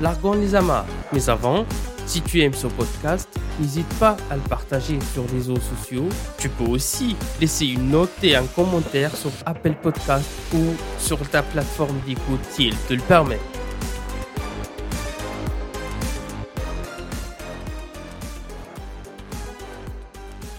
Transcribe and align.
largons 0.00 0.34
les 0.34 0.54
amarres. 0.54 0.86
Mais 1.12 1.28
avant, 1.28 1.64
si 2.06 2.20
tu 2.20 2.40
aimes 2.40 2.54
ce 2.54 2.66
podcast, 2.66 3.28
n'hésite 3.60 3.88
pas 3.98 4.16
à 4.30 4.36
le 4.36 4.42
partager 4.42 4.98
sur 5.12 5.24
les 5.24 5.38
réseaux 5.38 5.60
sociaux. 5.60 6.08
Tu 6.38 6.48
peux 6.48 6.64
aussi 6.64 7.16
laisser 7.40 7.66
une 7.66 7.90
note 7.90 8.10
et 8.22 8.36
un 8.36 8.44
commentaire 8.46 9.16
sur 9.16 9.30
Apple 9.46 9.74
Podcast 9.82 10.28
ou 10.54 10.74
sur 10.98 11.18
ta 11.28 11.42
plateforme 11.42 11.98
d'écoute 12.06 12.40
si 12.50 12.68
elle 12.68 12.76
te 12.88 12.94
le 12.94 13.00
permet. 13.00 13.38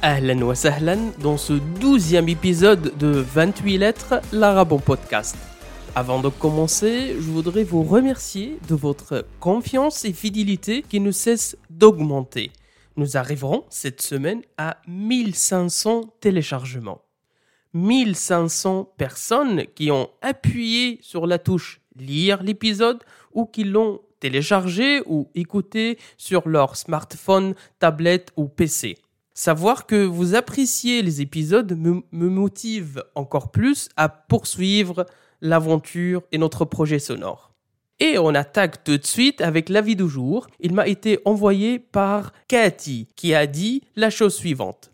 Ahlan 0.02 0.42
wa 0.42 0.54
sahlan 0.54 1.14
dans 1.20 1.38
ce 1.38 1.54
douzième 1.54 2.28
épisode 2.28 2.92
de 2.98 3.08
28 3.08 3.78
lettres, 3.78 4.22
l'Arabon 4.34 4.80
Podcast. 4.80 5.38
Avant 5.96 6.20
de 6.20 6.30
commencer, 6.30 7.14
je 7.14 7.30
voudrais 7.30 7.64
vous 7.64 7.84
remercier 7.84 8.58
de 8.68 8.74
votre 8.74 9.28
confiance 9.40 10.06
et 10.06 10.12
fidélité 10.12 10.82
qui 10.82 11.00
ne 11.00 11.12
cesse 11.12 11.56
d'augmenter. 11.70 12.50
Nous 12.96 13.16
arriverons 13.16 13.64
cette 13.70 14.02
semaine 14.02 14.42
à 14.58 14.78
1500 14.88 16.16
téléchargements. 16.20 17.04
1500 17.76 18.92
personnes 18.98 19.66
qui 19.76 19.92
ont 19.92 20.10
appuyé 20.24 20.98
sur 21.04 21.28
la 21.28 21.38
touche 21.38 21.80
lire 21.96 22.42
l'épisode 22.42 23.04
ou 23.32 23.46
qui 23.46 23.64
l'ont 23.64 24.02
téléchargé 24.20 25.04
ou 25.06 25.30
écouté 25.36 26.00
sur 26.18 26.50
leur 26.50 26.76
smartphone, 26.76 27.54
tablette 27.78 28.32
ou 28.36 28.48
PC. 28.48 28.98
Savoir 29.36 29.88
que 29.88 30.06
vous 30.06 30.36
appréciez 30.36 31.02
les 31.02 31.22
épisodes 31.22 31.76
me, 31.76 32.04
motive 32.12 33.04
encore 33.16 33.52
plus 33.52 33.90
à 33.98 34.08
poursuivre 34.08 35.06
l'aventure 35.44 36.24
et 36.32 36.40
notre 36.40 36.66
projet 36.66 36.98
sonore. 36.98 37.52
Et 38.00 38.18
on 38.18 38.34
attaque 38.34 38.84
tout 38.84 38.98
de 38.98 39.06
suite 39.06 39.42
avec 39.42 39.70
l'avis 39.70 39.96
du 39.96 40.10
jour. 40.10 40.48
Il 40.60 40.74
m'a 40.74 40.88
été 40.88 41.20
envoyé 41.26 41.78
par 41.78 42.34
Cathy 42.48 43.08
qui 43.16 43.36
a 43.36 43.46
dit 43.46 43.84
la 43.96 44.10
chose 44.10 44.34
suivante. 44.34 44.92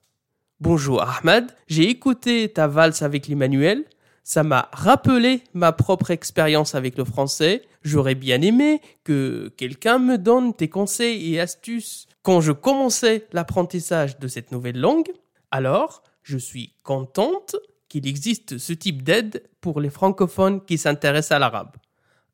Bonjour 0.59 1.01
Ahmad, 1.01 1.55
j'ai 1.67 1.89
écouté 1.89 2.49
ta 2.49 2.67
valse 2.67 3.01
avec 3.01 3.29
l'Emmanuel. 3.29 3.85
Ça 4.25 4.43
m'a 4.43 4.67
rappelé 4.73 5.41
ma 5.53 5.71
propre 5.71 6.11
expérience 6.11 6.75
avec 6.75 6.97
le 6.97 7.05
français. 7.05 7.61
J'aurais 7.81 8.15
bien 8.15 8.41
aimé 8.41 8.81
que 9.05 9.47
quelqu'un 9.55 9.99
me 9.99 10.17
donne 10.17 10.53
tes 10.53 10.67
conseils 10.67 11.33
et 11.33 11.39
astuces 11.39 12.09
quand 12.21 12.41
je 12.41 12.51
commençais 12.51 13.25
l'apprentissage 13.31 14.19
de 14.19 14.27
cette 14.27 14.51
nouvelle 14.51 14.79
langue, 14.79 15.09
alors 15.51 16.03
je 16.21 16.37
suis 16.37 16.75
contente 16.83 17.55
qu'il 17.89 18.07
existe 18.07 18.57
ce 18.57 18.73
type 18.73 19.03
d'aide 19.03 19.43
pour 19.59 19.81
les 19.81 19.89
francophones 19.89 20.63
qui 20.63 20.77
s'intéressent 20.77 21.35
à 21.35 21.39
l'arabe. 21.39 21.75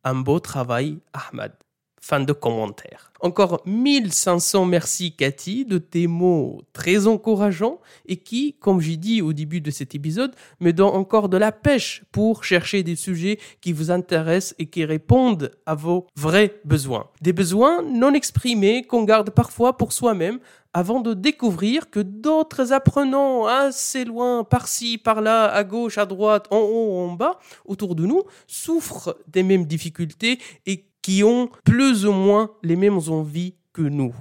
Un 0.04 0.16
beau 0.16 0.40
travail, 0.40 1.00
Ahmad. 1.14 1.54
Fin 2.00 2.20
de 2.20 2.34
commentaire. 2.34 3.12
Encore 3.20 3.64
1500 3.66 4.66
merci 4.66 5.16
Cathy 5.16 5.66
de 5.66 5.80
tes 5.80 6.06
mots 6.06 6.62
très 6.74 7.08
encourageants 7.08 7.80
et 8.06 8.18
qui, 8.18 8.54
comme 8.60 8.80
j'ai 8.80 8.98
dit 8.98 9.24
au 9.24 9.34
début 9.34 9.62
de 9.62 9.72
cet 9.72 9.96
épisode, 9.96 10.36
me 10.60 10.72
donnent 10.72 10.94
encore 10.94 11.30
de 11.30 11.38
la 11.38 11.52
pêche 11.52 12.04
pour 12.12 12.44
chercher 12.44 12.84
des 12.84 12.96
sujets 12.96 13.40
qui 13.62 13.74
vous 13.74 13.90
intéressent 13.90 14.54
et 14.60 14.68
qui 14.68 14.86
répondent 14.86 15.50
à 15.66 15.74
vos 15.74 16.06
vrais 16.16 16.60
besoins. 16.66 17.10
Des 17.22 17.34
besoins 17.34 17.82
non 17.82 18.14
exprimés 18.14 18.84
qu'on 18.84 19.06
garde 19.06 19.32
parfois 19.32 19.76
pour 19.76 19.92
soi-même 19.92 20.40
avant 20.76 21.00
de 21.00 21.14
découvrir 21.14 21.90
que 21.90 22.02
d'autres 22.02 22.74
apprenants 22.74 23.46
assez 23.46 24.04
loin, 24.04 24.44
par-ci, 24.44 24.98
par-là, 24.98 25.46
à 25.46 25.64
gauche, 25.64 25.98
à 25.98 26.06
droite, 26.06 26.48
en 26.52 26.60
haut, 26.60 27.00
en 27.00 27.14
bas, 27.14 27.40
autour 27.64 27.96
de 27.96 28.06
nous, 28.06 28.24
souffrent 28.46 29.16
des 29.30 29.42
mêmes 29.42 29.64
difficultés 29.64 30.38
et 30.66 30.84
qui 31.02 31.24
ont 31.24 31.50
plus 31.64 32.06
ou 32.06 32.12
moins 32.12 32.52
les 32.62 32.76
mêmes 32.76 33.00
envies 33.08 33.56
que 33.72 33.84
nous. 33.84 34.14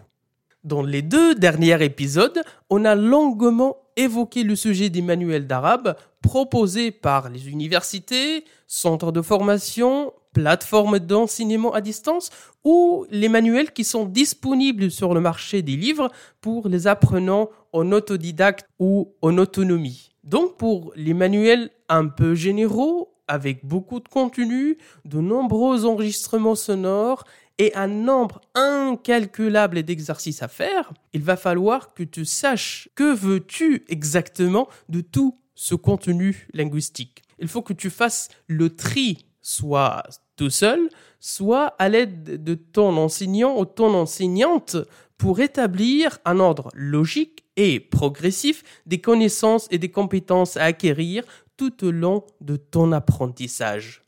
Dans 0.62 0.84
les 0.84 1.02
deux 1.02 1.34
derniers 1.34 1.84
épisodes, 1.84 2.40
on 2.70 2.84
a 2.84 2.94
longuement 2.94 3.78
évoqué 3.96 4.44
le 4.44 4.54
sujet 4.54 4.90
des 4.90 5.02
manuels 5.02 5.48
d'arabe 5.48 5.96
proposés 6.22 6.92
par 6.92 7.30
les 7.30 7.48
universités, 7.48 8.44
centres 8.68 9.10
de 9.10 9.22
formation, 9.22 10.12
plateformes 10.34 10.98
d'enseignement 10.98 11.72
à 11.72 11.80
distance 11.80 12.28
ou 12.64 13.06
les 13.10 13.30
manuels 13.30 13.72
qui 13.72 13.84
sont 13.84 14.04
disponibles 14.04 14.90
sur 14.90 15.14
le 15.14 15.20
marché 15.20 15.62
des 15.62 15.76
livres 15.76 16.10
pour 16.42 16.68
les 16.68 16.86
apprenants 16.86 17.48
en 17.72 17.90
autodidacte 17.92 18.68
ou 18.78 19.14
en 19.22 19.38
autonomie. 19.38 20.10
Donc 20.24 20.58
pour 20.58 20.92
les 20.96 21.14
manuels 21.14 21.70
un 21.88 22.08
peu 22.08 22.34
généraux, 22.34 23.14
avec 23.28 23.64
beaucoup 23.64 24.00
de 24.00 24.08
contenu, 24.08 24.76
de 25.06 25.20
nombreux 25.20 25.86
enregistrements 25.86 26.54
sonores 26.54 27.24
et 27.58 27.74
un 27.74 27.86
nombre 27.86 28.40
incalculable 28.54 29.82
d'exercices 29.82 30.42
à 30.42 30.48
faire, 30.48 30.92
il 31.12 31.22
va 31.22 31.36
falloir 31.36 31.94
que 31.94 32.02
tu 32.02 32.24
saches 32.24 32.88
que 32.94 33.14
veux-tu 33.14 33.84
exactement 33.88 34.68
de 34.88 35.00
tout 35.00 35.38
ce 35.54 35.74
contenu 35.74 36.48
linguistique. 36.52 37.22
Il 37.38 37.48
faut 37.48 37.62
que 37.62 37.72
tu 37.72 37.90
fasses 37.90 38.28
le 38.46 38.74
tri, 38.74 39.26
soit 39.40 40.02
tout 40.36 40.50
seul, 40.50 40.88
soit 41.20 41.74
à 41.78 41.88
l'aide 41.88 42.42
de 42.42 42.54
ton 42.54 42.96
enseignant 42.96 43.58
ou 43.58 43.64
ton 43.64 43.94
enseignante 43.94 44.76
pour 45.16 45.40
établir 45.40 46.18
un 46.24 46.40
ordre 46.40 46.70
logique 46.74 47.44
et 47.56 47.80
progressif 47.80 48.62
des 48.86 49.00
connaissances 49.00 49.68
et 49.70 49.78
des 49.78 49.90
compétences 49.90 50.56
à 50.56 50.64
acquérir 50.64 51.24
tout 51.56 51.84
au 51.84 51.90
long 51.90 52.24
de 52.40 52.56
ton 52.56 52.92
apprentissage. 52.92 54.02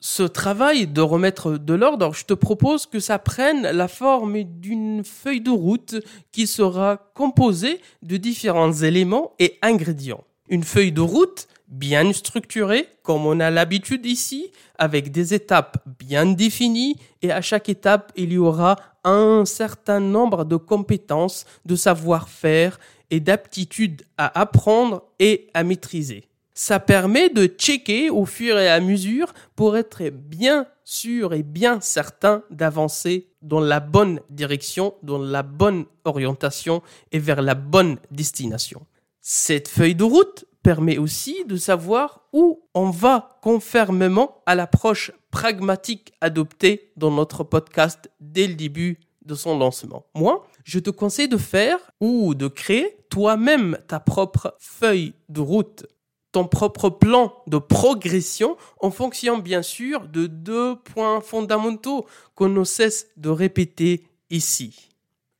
Ce 0.00 0.22
travail 0.22 0.86
de 0.86 1.00
remettre 1.00 1.58
de 1.58 1.74
l'ordre, 1.74 2.14
je 2.14 2.26
te 2.26 2.34
propose 2.34 2.86
que 2.86 3.00
ça 3.00 3.18
prenne 3.18 3.62
la 3.62 3.88
forme 3.88 4.44
d'une 4.44 5.02
feuille 5.02 5.40
de 5.40 5.50
route 5.50 5.96
qui 6.32 6.46
sera 6.46 7.10
composée 7.14 7.80
de 8.02 8.16
différents 8.16 8.72
éléments 8.72 9.32
et 9.38 9.58
ingrédients. 9.62 10.22
Une 10.48 10.62
feuille 10.62 10.92
de 10.92 11.00
route 11.00 11.48
bien 11.68 12.12
structurée, 12.12 12.88
comme 13.02 13.26
on 13.26 13.40
a 13.40 13.50
l'habitude 13.50 14.06
ici, 14.06 14.52
avec 14.78 15.10
des 15.10 15.34
étapes 15.34 15.78
bien 15.98 16.26
définies, 16.26 16.96
et 17.22 17.32
à 17.32 17.40
chaque 17.40 17.68
étape, 17.68 18.12
il 18.16 18.32
y 18.32 18.38
aura 18.38 18.76
un 19.04 19.44
certain 19.44 20.00
nombre 20.00 20.44
de 20.44 20.56
compétences, 20.56 21.46
de 21.64 21.76
savoir-faire 21.76 22.78
et 23.10 23.20
d'aptitudes 23.20 24.02
à 24.18 24.40
apprendre 24.40 25.04
et 25.18 25.48
à 25.54 25.62
maîtriser 25.64 26.28
ça 26.56 26.80
permet 26.80 27.28
de 27.28 27.46
checker 27.46 28.08
au 28.08 28.24
fur 28.24 28.58
et 28.58 28.70
à 28.70 28.80
mesure 28.80 29.34
pour 29.56 29.76
être 29.76 30.08
bien 30.08 30.66
sûr 30.84 31.34
et 31.34 31.42
bien 31.42 31.82
certain 31.82 32.42
d'avancer 32.50 33.28
dans 33.42 33.60
la 33.60 33.78
bonne 33.78 34.20
direction, 34.30 34.94
dans 35.02 35.18
la 35.18 35.42
bonne 35.42 35.84
orientation 36.04 36.82
et 37.12 37.18
vers 37.18 37.42
la 37.42 37.54
bonne 37.54 37.98
destination. 38.10 38.86
Cette 39.20 39.68
feuille 39.68 39.94
de 39.94 40.04
route 40.04 40.46
permet 40.66 40.98
aussi 40.98 41.44
de 41.44 41.56
savoir 41.56 42.22
où 42.32 42.60
on 42.74 42.90
va 42.90 43.38
conformément 43.40 44.42
à 44.46 44.56
l'approche 44.56 45.12
pragmatique 45.30 46.12
adoptée 46.20 46.90
dans 46.96 47.12
notre 47.12 47.44
podcast 47.44 48.10
dès 48.18 48.48
le 48.48 48.54
début 48.54 48.98
de 49.24 49.36
son 49.36 49.56
lancement. 49.56 50.06
Moi, 50.16 50.44
je 50.64 50.80
te 50.80 50.90
conseille 50.90 51.28
de 51.28 51.36
faire 51.36 51.78
ou 52.00 52.34
de 52.34 52.48
créer 52.48 52.96
toi-même 53.10 53.78
ta 53.86 54.00
propre 54.00 54.56
feuille 54.58 55.14
de 55.28 55.40
route 55.40 55.86
ton 56.32 56.48
propre 56.48 56.90
plan 56.90 57.32
de 57.46 57.58
progression 57.58 58.56
en 58.80 58.90
fonction 58.90 59.38
bien 59.38 59.62
sûr 59.62 60.08
de 60.08 60.26
deux 60.26 60.74
points 60.74 61.20
fondamentaux 61.20 62.06
qu'on 62.34 62.48
ne 62.48 62.64
cesse 62.64 63.06
de 63.16 63.28
répéter 63.28 64.04
ici. 64.30 64.90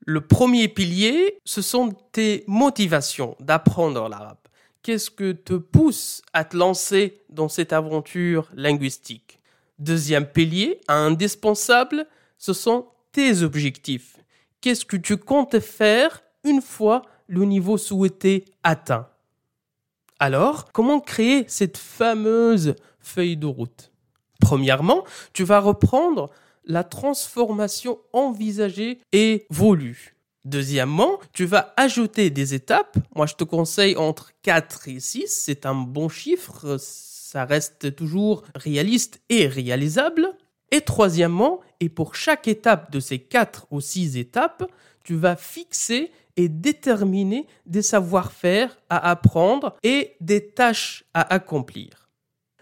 Le 0.07 0.21
premier 0.21 0.69
pilier, 0.69 1.41
ce 1.45 1.63
sont 1.63 1.91
tes 2.13 2.45
motivations 2.47 3.37
d'apprendre 3.41 4.09
l'arabe. 4.09 4.39
Qu'est-ce 4.83 5.11
que 5.11 5.33
te 5.33 5.55
pousse 5.55 6.23
à 6.33 6.45
te 6.45 6.57
lancer 6.57 7.21
dans 7.29 7.49
cette 7.49 7.73
aventure 7.73 8.49
linguistique? 8.55 9.41
Deuxième 9.79 10.27
pilier, 10.27 10.81
indispensable, 10.89 12.07
ce 12.39 12.53
sont 12.53 12.87
tes 13.13 13.43
objectifs. 13.43 14.17
Qu'est-ce 14.61 14.85
que 14.85 14.97
tu 14.97 15.17
comptes 15.17 15.61
faire 15.61 16.23
une 16.45 16.63
fois 16.63 17.03
le 17.27 17.45
niveau 17.45 17.77
souhaité 17.77 18.45
atteint? 18.63 19.09
Alors, 20.19 20.73
comment 20.73 21.01
créer 21.01 21.45
cette 21.49 21.77
fameuse 21.77 22.75
feuille 23.01 23.37
de 23.37 23.47
route? 23.47 23.93
Premièrement, 24.41 25.05
tu 25.33 25.45
vas 25.45 25.61
reprendre 25.61 26.31
la 26.65 26.85
transformation 26.85 27.99
envisagée 28.13 29.01
et 29.13 29.47
voulue. 29.51 30.16
Deuxièmement, 30.47 31.19
tu 31.33 31.45
vas 31.45 31.75
ajouter 31.77 32.31
des 32.31 32.55
étapes. 32.55 32.99
Moi, 33.17 33.27
je 33.27 33.35
te 33.35 33.43
conseille 33.43 33.97
entre 33.97 34.31
4 34.43 34.87
et 34.87 35.01
6. 35.01 35.25
C'est 35.27 35.67
un 35.67 35.75
bon 35.75 36.09
chiffre. 36.09 36.77
Ça 36.79 37.45
reste 37.45 37.97
toujours 37.97 38.45
réaliste 38.55 39.21
et 39.29 39.49
réalisable. 39.49 40.29
Et 40.71 40.83
troisièmement, 40.83 41.63
et 41.81 41.89
pour 41.89 42.15
chaque 42.15 42.47
étape 42.47 42.93
de 42.93 43.01
ces 43.01 43.19
4 43.19 43.67
ou 43.73 43.81
6 43.81 44.19
étapes, 44.19 44.71
tu 45.03 45.17
vas 45.17 45.35
fixer 45.35 46.13
et 46.37 46.49
déterminer 46.49 47.49
des 47.67 47.83
savoir-faire 47.83 48.79
à 48.89 49.11
apprendre 49.11 49.75
et 49.83 50.15
des 50.21 50.51
tâches 50.51 51.03
à 51.13 51.35
accomplir. 51.35 52.09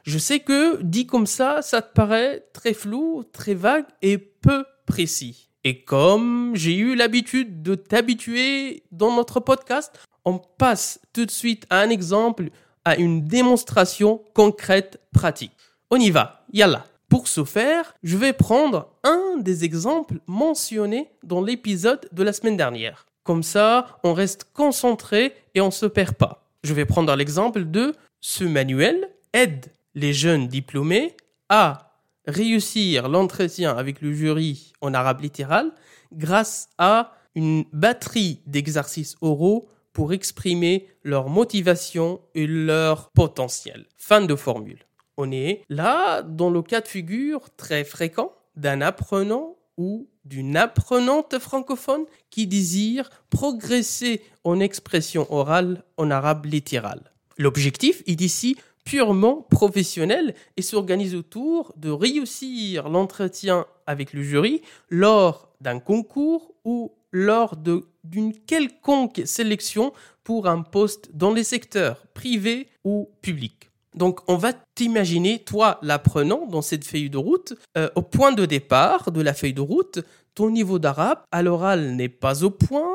Je 0.04 0.16
sais 0.16 0.40
que 0.40 0.80
dit 0.82 1.06
comme 1.06 1.26
ça, 1.26 1.60
ça 1.60 1.82
te 1.82 1.92
paraît 1.92 2.46
très 2.54 2.72
flou, 2.72 3.24
très 3.30 3.54
vague 3.54 3.86
et 4.00 4.16
peu 4.16 4.64
précis. 4.86 5.50
Et 5.64 5.80
comme 5.80 6.52
j'ai 6.54 6.76
eu 6.76 6.94
l'habitude 6.94 7.62
de 7.62 7.74
t'habituer 7.74 8.82
dans 8.92 9.16
notre 9.16 9.40
podcast, 9.40 9.98
on 10.26 10.38
passe 10.38 11.00
tout 11.14 11.24
de 11.24 11.30
suite 11.30 11.66
à 11.70 11.80
un 11.80 11.88
exemple, 11.88 12.50
à 12.84 12.96
une 12.96 13.24
démonstration 13.24 14.22
concrète, 14.34 15.00
pratique. 15.12 15.52
On 15.90 15.96
y 15.96 16.10
va, 16.10 16.44
yalla. 16.52 16.84
Pour 17.08 17.28
ce 17.28 17.44
faire, 17.44 17.94
je 18.02 18.16
vais 18.16 18.32
prendre 18.32 18.90
un 19.04 19.36
des 19.38 19.64
exemples 19.64 20.18
mentionnés 20.26 21.10
dans 21.22 21.40
l'épisode 21.40 22.08
de 22.12 22.22
la 22.22 22.32
semaine 22.32 22.56
dernière. 22.56 23.06
Comme 23.22 23.42
ça, 23.42 23.98
on 24.04 24.12
reste 24.12 24.48
concentré 24.52 25.32
et 25.54 25.60
on 25.60 25.70
se 25.70 25.86
perd 25.86 26.14
pas. 26.14 26.46
Je 26.62 26.74
vais 26.74 26.84
prendre 26.84 27.14
l'exemple 27.14 27.64
de 27.64 27.94
ce 28.20 28.44
manuel 28.44 29.08
aide 29.32 29.66
les 29.94 30.12
jeunes 30.12 30.48
diplômés 30.48 31.16
à 31.48 31.93
réussir 32.26 33.08
l'entretien 33.08 33.76
avec 33.76 34.00
le 34.00 34.12
jury 34.12 34.72
en 34.80 34.94
arabe 34.94 35.20
littéral 35.20 35.72
grâce 36.12 36.68
à 36.78 37.12
une 37.34 37.64
batterie 37.72 38.40
d'exercices 38.46 39.16
oraux 39.20 39.68
pour 39.92 40.12
exprimer 40.12 40.88
leur 41.02 41.28
motivation 41.28 42.20
et 42.34 42.46
leur 42.46 43.10
potentiel. 43.10 43.86
Fin 43.96 44.22
de 44.22 44.34
formule. 44.34 44.86
On 45.16 45.30
est 45.30 45.62
là 45.68 46.22
dans 46.22 46.50
le 46.50 46.62
cas 46.62 46.80
de 46.80 46.88
figure 46.88 47.50
très 47.56 47.84
fréquent 47.84 48.32
d'un 48.56 48.80
apprenant 48.80 49.56
ou 49.76 50.08
d'une 50.24 50.56
apprenante 50.56 51.38
francophone 51.38 52.04
qui 52.30 52.46
désire 52.46 53.10
progresser 53.30 54.22
en 54.44 54.60
expression 54.60 55.32
orale 55.32 55.84
en 55.96 56.10
arabe 56.10 56.46
littéral. 56.46 57.12
L'objectif 57.36 58.02
est 58.06 58.20
ici 58.20 58.56
purement 58.84 59.42
professionnel 59.50 60.34
et 60.56 60.62
s'organise 60.62 61.14
autour 61.14 61.72
de 61.76 61.90
réussir 61.90 62.88
l'entretien 62.88 63.66
avec 63.86 64.12
le 64.12 64.22
jury 64.22 64.62
lors 64.90 65.48
d'un 65.60 65.80
concours 65.80 66.52
ou 66.64 66.92
lors 67.12 67.56
d'une 67.56 68.34
quelconque 68.46 69.22
sélection 69.24 69.92
pour 70.22 70.46
un 70.46 70.62
poste 70.62 71.10
dans 71.14 71.32
les 71.32 71.44
secteurs 71.44 72.06
privés 72.14 72.68
ou 72.84 73.08
publics. 73.22 73.70
Donc 73.94 74.20
on 74.28 74.36
va 74.36 74.52
t'imaginer, 74.74 75.38
toi 75.38 75.78
l'apprenant 75.82 76.46
dans 76.46 76.62
cette 76.62 76.84
feuille 76.84 77.10
de 77.10 77.18
route, 77.18 77.54
euh, 77.78 77.88
au 77.94 78.02
point 78.02 78.32
de 78.32 78.44
départ 78.44 79.12
de 79.12 79.20
la 79.22 79.34
feuille 79.34 79.54
de 79.54 79.60
route, 79.60 80.00
ton 80.34 80.50
niveau 80.50 80.80
d'arabe 80.80 81.20
à 81.30 81.42
l'oral 81.42 81.94
n'est 81.94 82.08
pas 82.08 82.42
au 82.42 82.50
point, 82.50 82.92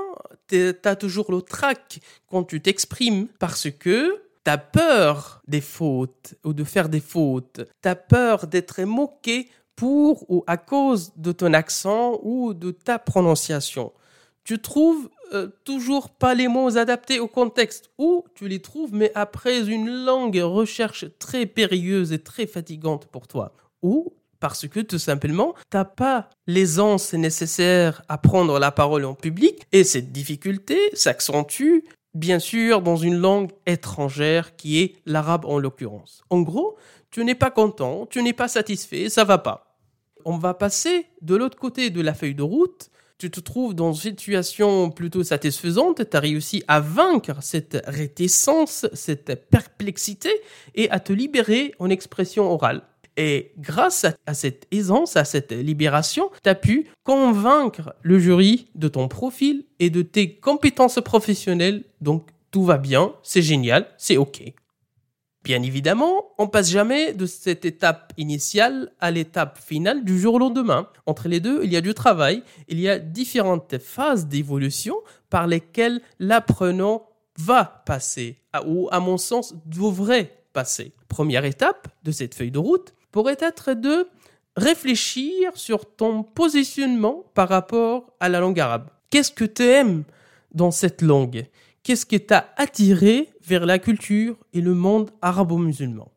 tu 0.50 0.76
as 0.84 0.96
toujours 0.98 1.32
le 1.32 1.42
trac 1.42 2.00
quand 2.28 2.44
tu 2.44 2.60
t'exprimes 2.62 3.28
parce 3.40 3.70
que 3.72 4.22
T'as 4.44 4.58
peur 4.58 5.42
des 5.48 5.62
fautes 5.62 6.36
ou 6.44 6.54
de 6.54 6.64
faire 6.64 6.90
des 6.90 7.02
fautes. 7.02 7.62
T'as 7.82 7.96
peur 7.96 8.48
d'être 8.48 8.82
moqué 8.84 9.50
pour 9.76 10.30
ou 10.30 10.44
à 10.48 10.58
cause 10.58 11.12
de 11.16 11.32
ton 11.32 11.54
accent 11.54 12.20
ou 12.24 12.54
de 12.54 12.72
ta 12.72 13.00
prononciation. 13.00 13.94
Tu 14.44 14.60
trouves 14.60 15.10
euh, 15.34 15.50
toujours 15.64 16.10
pas 16.10 16.34
les 16.34 16.48
mots 16.48 16.78
adaptés 16.78 17.20
au 17.20 17.28
contexte 17.28 17.92
ou 17.98 18.26
tu 18.34 18.48
les 18.48 18.62
trouves 18.62 18.94
mais 18.94 19.12
après 19.14 19.68
une 19.68 20.04
longue 20.06 20.42
recherche 20.42 21.06
très 21.20 21.46
périlleuse 21.46 22.14
et 22.14 22.20
très 22.20 22.48
fatigante 22.48 23.06
pour 23.06 23.28
toi. 23.28 23.54
Ou 23.82 24.14
parce 24.40 24.68
que 24.68 24.80
tout 24.80 25.00
simplement, 25.00 25.54
t'as 25.70 25.86
pas 25.86 26.30
l'aisance 26.48 27.14
nécessaire 27.14 28.02
à 28.08 28.18
prendre 28.18 28.58
la 28.58 28.72
parole 28.72 29.06
en 29.06 29.14
public 29.14 29.68
et 29.72 29.84
cette 29.84 30.12
difficulté 30.12 30.78
s'accentue 30.94 31.84
bien 32.14 32.40
sûr 32.40 32.82
dans 32.82 32.96
une 32.96 33.18
langue 33.18 33.52
étrangère 33.66 34.56
qui 34.56 34.80
est 34.80 34.96
l'arabe 35.06 35.46
en 35.46 35.60
l'occurrence. 35.60 36.24
En 36.30 36.42
gros, 36.42 36.78
tu 37.12 37.24
n'es 37.24 37.36
pas 37.36 37.52
content, 37.52 38.06
tu 38.06 38.22
n'es 38.22 38.34
pas 38.34 38.48
satisfait, 38.48 39.10
ça 39.10 39.24
va 39.24 39.38
pas. 39.38 39.78
On 40.26 40.38
va 40.38 40.54
passer 40.54 41.08
de 41.22 41.36
l'autre 41.36 41.58
côté 41.58 41.90
de 41.90 42.02
la 42.02 42.14
feuille 42.14 42.36
de 42.36 42.44
route. 42.44 42.90
Tu 43.18 43.30
te 43.30 43.40
trouves 43.40 43.76
dans 43.76 43.92
une 43.92 44.18
situation 44.18 44.92
plutôt 44.92 45.24
satisfaisante, 45.24 46.10
tu 46.10 46.16
as 46.16 46.20
réussi 46.22 46.64
à 46.70 46.80
vaincre 46.80 47.42
cette 47.42 47.84
réticence, 47.86 48.86
cette 48.94 49.50
perplexité 49.50 50.30
et 50.74 50.90
à 50.90 51.02
te 51.02 51.12
libérer 51.12 51.74
en 51.80 51.90
expression 51.90 52.50
orale. 52.50 52.84
Et 53.22 53.52
grâce 53.58 54.06
à, 54.26 54.34
cette 54.34 54.66
aisance, 54.72 55.18
à 55.18 55.26
cette 55.26 55.52
libération, 55.52 56.32
tu 56.42 56.50
as 56.50 56.56
pu 56.56 56.88
convaincre 57.04 57.94
le 58.02 58.18
jury 58.18 58.70
de 58.76 58.88
ton 58.88 59.10
profil 59.10 59.66
et 59.80 59.90
de 59.90 60.02
tes 60.04 60.36
compétences 60.36 61.02
professionnelles. 61.04 61.84
Donc 62.00 62.30
tout 62.50 62.64
va 62.64 62.78
bien, 62.78 63.14
c'est 63.22 63.42
génial, 63.42 63.88
c'est 63.98 64.16
OK. 64.16 64.42
Bien 65.44 65.62
évidemment, 65.64 66.30
on 66.38 66.48
passe 66.48 66.70
jamais 66.70 67.14
de 67.14 67.26
cette 67.26 67.66
étape 67.66 68.14
initiale 68.16 68.94
à 69.02 69.12
l'étape 69.12 69.60
finale 69.60 70.06
du 70.06 70.18
jour 70.18 70.36
au 70.36 70.40
lendemain. 70.40 70.88
Entre 71.06 71.28
les 71.28 71.42
deux, 71.42 71.60
il 71.66 71.74
y 71.74 71.78
a 71.78 71.82
du 71.82 71.94
travail, 71.94 72.42
il 72.70 72.80
y 72.80 72.88
a 72.88 73.00
différentes 73.00 73.80
phases 73.80 74.28
d'évolution 74.28 74.96
par 75.30 75.46
lesquelles 75.46 76.00
l'apprenant 76.20 77.10
va 77.38 77.84
passer, 77.86 78.38
ou 78.66 78.88
à 78.94 79.02
mon 79.02 79.18
sens 79.18 79.56
devrait 79.66 80.40
passer. 80.54 80.94
Première 81.10 81.44
étape 81.44 81.90
de 82.04 82.12
cette 82.12 82.34
feuille 82.34 82.52
de 82.52 82.60
route, 82.60 82.94
pourrait 83.12 83.38
être 83.40 83.74
de 83.74 84.08
réfléchir 84.56 85.52
sur 85.56 85.86
ton 85.96 86.24
positionnement 86.24 87.24
par 87.34 87.50
rapport 87.50 88.14
à 88.20 88.30
la 88.30 88.40
langue 88.40 88.60
arabe. 88.60 88.90
Qu'est-ce 89.10 89.32
que 89.32 89.46
tu 89.46 89.64
aimes 89.64 90.04
dans 90.54 90.72
cette 90.72 91.02
langue? 91.02 91.46
Qu'est-ce 91.84 92.06
qui 92.06 92.20
t'a 92.20 92.50
attiré 92.58 93.30
vers 93.42 93.66
la 93.66 93.80
culture 93.80 94.36
et 94.54 94.62
le 94.62 94.74
monde 94.74 95.12
arabo-musulman? 95.22 96.12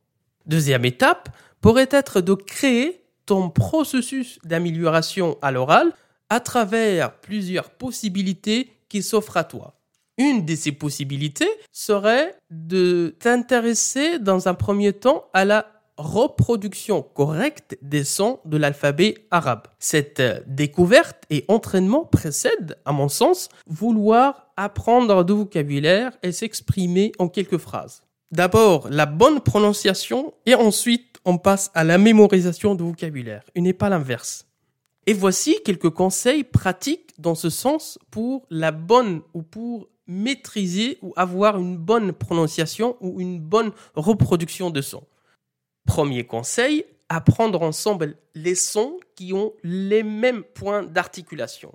Deuxième 0.46 0.84
étape 0.84 1.28
pourrait 1.60 1.88
être 1.90 2.20
de 2.20 2.34
créer 2.34 3.04
ton 3.26 3.48
processus 3.48 4.38
d'amélioration 4.44 5.38
à 5.40 5.52
l'oral 5.52 5.92
à 6.28 6.40
travers 6.40 7.14
plusieurs 7.20 7.70
possibilités 7.70 8.70
qui 8.88 9.02
s'offrent 9.02 9.36
à 9.36 9.44
toi. 9.44 9.74
Une 10.18 10.44
de 10.44 10.54
ces 10.54 10.72
possibilités 10.72 11.48
serait 11.70 12.34
de 12.50 13.14
t'intéresser 13.18 14.18
dans 14.18 14.48
un 14.48 14.54
premier 14.54 14.92
temps 14.92 15.30
à 15.32 15.44
la 15.44 15.71
reproduction 16.02 17.02
correcte 17.02 17.78
des 17.82 18.04
sons 18.04 18.40
de 18.44 18.56
l'alphabet 18.56 19.26
arabe. 19.30 19.66
Cette 19.78 20.20
euh, 20.20 20.40
découverte 20.46 21.24
et 21.30 21.44
entraînement 21.48 22.04
précèdent, 22.04 22.78
à 22.84 22.92
mon 22.92 23.08
sens, 23.08 23.48
vouloir 23.66 24.48
apprendre 24.56 25.24
du 25.24 25.32
vocabulaire 25.32 26.12
et 26.22 26.32
s'exprimer 26.32 27.12
en 27.18 27.28
quelques 27.28 27.58
phrases. 27.58 28.02
D'abord, 28.30 28.88
la 28.90 29.06
bonne 29.06 29.40
prononciation 29.40 30.34
et 30.46 30.54
ensuite 30.54 31.12
on 31.24 31.38
passe 31.38 31.70
à 31.74 31.84
la 31.84 31.98
mémorisation 31.98 32.74
du 32.74 32.82
vocabulaire, 32.82 33.44
et 33.54 33.60
n'est 33.60 33.72
pas 33.72 33.88
l'inverse. 33.88 34.46
Et 35.06 35.12
voici 35.12 35.56
quelques 35.64 35.90
conseils 35.90 36.44
pratiques 36.44 37.12
dans 37.18 37.34
ce 37.34 37.50
sens 37.50 37.98
pour 38.10 38.46
la 38.50 38.70
bonne 38.70 39.22
ou 39.34 39.42
pour 39.42 39.88
maîtriser 40.06 40.98
ou 41.02 41.12
avoir 41.16 41.58
une 41.58 41.76
bonne 41.76 42.12
prononciation 42.12 42.96
ou 43.00 43.20
une 43.20 43.40
bonne 43.40 43.72
reproduction 43.94 44.70
de 44.70 44.80
son. 44.80 45.02
Premier 45.86 46.24
conseil, 46.24 46.84
apprendre 47.08 47.62
ensemble 47.62 48.16
les 48.34 48.54
sons 48.54 48.98
qui 49.14 49.32
ont 49.32 49.52
les 49.62 50.02
mêmes 50.02 50.42
points 50.42 50.82
d'articulation, 50.82 51.74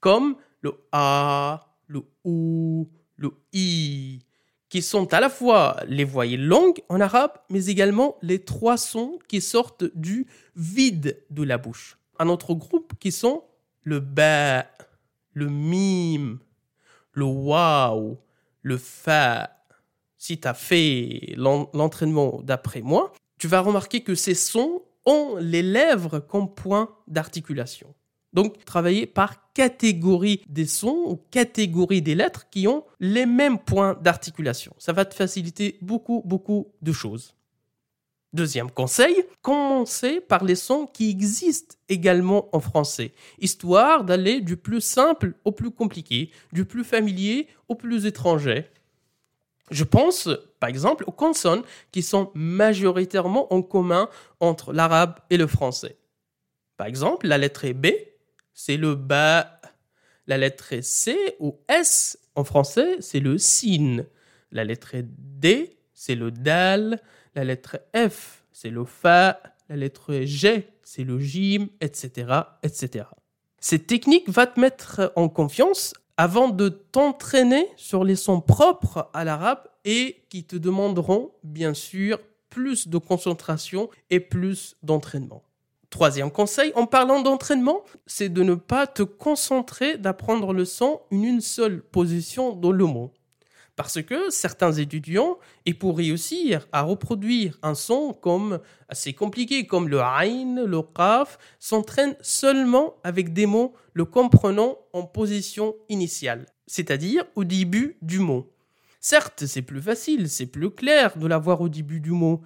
comme 0.00 0.36
le 0.60 0.74
A, 0.92 1.66
le 1.86 2.02
OU, 2.24 2.88
le 3.16 3.32
I, 3.52 4.20
qui 4.68 4.82
sont 4.82 5.12
à 5.14 5.20
la 5.20 5.30
fois 5.30 5.76
les 5.88 6.04
voyelles 6.04 6.46
longues 6.46 6.80
en 6.88 7.00
arabe, 7.00 7.32
mais 7.50 7.66
également 7.66 8.16
les 8.22 8.44
trois 8.44 8.76
sons 8.76 9.18
qui 9.28 9.40
sortent 9.40 9.84
du 9.94 10.26
vide 10.54 11.22
de 11.30 11.42
la 11.42 11.58
bouche. 11.58 11.98
Un 12.18 12.28
autre 12.28 12.54
groupe 12.54 12.92
qui 12.98 13.12
sont 13.12 13.44
le 13.82 14.00
ba, 14.00 14.66
le 15.32 15.48
mime, 15.48 16.38
le 17.12 17.24
waouh, 17.24 18.18
le 18.62 18.76
fa. 18.78 19.50
Si 20.18 20.40
tu 20.40 20.48
as 20.48 20.54
fait 20.54 21.34
l'entraînement 21.36 22.40
d'après 22.42 22.80
moi, 22.80 23.12
tu 23.38 23.48
vas 23.48 23.60
remarquer 23.60 24.00
que 24.00 24.14
ces 24.14 24.34
sons 24.34 24.82
ont 25.04 25.36
les 25.38 25.62
lèvres 25.62 26.18
comme 26.18 26.52
point 26.52 26.94
d'articulation. 27.06 27.94
Donc, 28.32 28.64
travailler 28.64 29.06
par 29.06 29.52
catégorie 29.54 30.42
des 30.48 30.66
sons 30.66 31.04
ou 31.06 31.16
catégorie 31.30 32.02
des 32.02 32.14
lettres 32.14 32.50
qui 32.50 32.68
ont 32.68 32.84
les 33.00 33.24
mêmes 33.24 33.58
points 33.58 33.96
d'articulation. 34.02 34.74
Ça 34.78 34.92
va 34.92 35.04
te 35.04 35.14
faciliter 35.14 35.78
beaucoup, 35.80 36.22
beaucoup 36.26 36.66
de 36.82 36.92
choses. 36.92 37.34
Deuxième 38.34 38.70
conseil, 38.70 39.24
commencez 39.40 40.20
par 40.20 40.44
les 40.44 40.56
sons 40.56 40.86
qui 40.86 41.08
existent 41.08 41.76
également 41.88 42.54
en 42.54 42.60
français, 42.60 43.12
histoire 43.38 44.04
d'aller 44.04 44.42
du 44.42 44.58
plus 44.58 44.82
simple 44.82 45.32
au 45.46 45.52
plus 45.52 45.70
compliqué, 45.70 46.30
du 46.52 46.66
plus 46.66 46.84
familier 46.84 47.48
au 47.68 47.74
plus 47.74 48.04
étranger. 48.04 48.66
Je 49.70 49.84
pense, 49.84 50.28
par 50.60 50.68
exemple, 50.68 51.04
aux 51.06 51.12
consonnes 51.12 51.62
qui 51.90 52.02
sont 52.02 52.30
majoritairement 52.34 53.52
en 53.52 53.62
commun 53.62 54.08
entre 54.40 54.72
l'arabe 54.72 55.18
et 55.30 55.36
le 55.36 55.46
français. 55.46 55.96
Par 56.76 56.86
exemple, 56.86 57.26
la 57.26 57.38
lettre 57.38 57.68
B, 57.72 57.88
c'est 58.54 58.76
le 58.76 58.94
ba. 58.94 59.60
La 60.28 60.38
lettre 60.38 60.80
C 60.82 61.16
ou 61.40 61.60
S 61.68 62.18
en 62.34 62.44
français, 62.44 62.96
c'est 63.00 63.20
le 63.20 63.38
sin. 63.38 64.04
La 64.50 64.64
lettre 64.64 64.96
D, 65.02 65.78
c'est 65.94 66.14
le 66.14 66.30
dal. 66.30 67.00
La 67.34 67.44
lettre 67.44 67.78
F, 67.94 68.44
c'est 68.52 68.70
le 68.70 68.84
fa. 68.84 69.40
La 69.68 69.76
lettre 69.76 70.20
G, 70.22 70.68
c'est 70.82 71.04
le 71.04 71.18
jim, 71.18 71.68
etc., 71.80 72.40
etc. 72.62 73.06
Cette 73.60 73.86
technique 73.86 74.28
va 74.28 74.46
te 74.46 74.60
mettre 74.60 75.12
en 75.16 75.28
confiance 75.28 75.94
avant 76.16 76.48
de 76.48 76.68
t'entraîner 76.68 77.68
sur 77.76 78.04
les 78.04 78.16
sons 78.16 78.40
propres 78.40 79.10
à 79.12 79.24
l'arabe 79.24 79.62
et 79.84 80.24
qui 80.28 80.44
te 80.44 80.56
demanderont, 80.56 81.32
bien 81.42 81.74
sûr, 81.74 82.18
plus 82.48 82.88
de 82.88 82.98
concentration 82.98 83.90
et 84.10 84.20
plus 84.20 84.76
d'entraînement. 84.82 85.42
Troisième 85.90 86.30
conseil, 86.30 86.72
en 86.74 86.86
parlant 86.86 87.22
d'entraînement, 87.22 87.84
c'est 88.06 88.28
de 88.28 88.42
ne 88.42 88.54
pas 88.54 88.86
te 88.86 89.02
concentrer 89.02 89.98
d'apprendre 89.98 90.52
le 90.52 90.64
son 90.64 91.00
en 91.12 91.22
une 91.22 91.40
seule 91.40 91.82
position 91.82 92.54
dans 92.54 92.72
le 92.72 92.84
mot. 92.84 93.12
Parce 93.76 94.02
que 94.02 94.30
certains 94.30 94.72
étudiants, 94.72 95.38
et 95.66 95.74
pour 95.74 95.98
réussir 95.98 96.66
à 96.72 96.80
reproduire 96.80 97.58
un 97.62 97.74
son 97.74 98.14
comme 98.14 98.58
assez 98.88 99.12
compliqué 99.12 99.66
comme 99.66 99.88
le 99.88 100.00
ain, 100.00 100.64
le 100.64 100.80
qaf, 100.80 101.38
s'entraînent 101.58 102.16
seulement 102.22 102.94
avec 103.04 103.34
des 103.34 103.44
mots 103.44 103.74
le 103.92 104.06
comprenant 104.06 104.78
en 104.94 105.02
position 105.02 105.74
initiale, 105.90 106.46
c'est-à-dire 106.66 107.24
au 107.34 107.44
début 107.44 107.98
du 108.00 108.18
mot. 108.18 108.50
Certes, 108.98 109.44
c'est 109.46 109.62
plus 109.62 109.82
facile, 109.82 110.30
c'est 110.30 110.46
plus 110.46 110.70
clair 110.70 111.16
de 111.18 111.26
l'avoir 111.26 111.60
au 111.60 111.68
début 111.68 112.00
du 112.00 112.12
mot, 112.12 112.40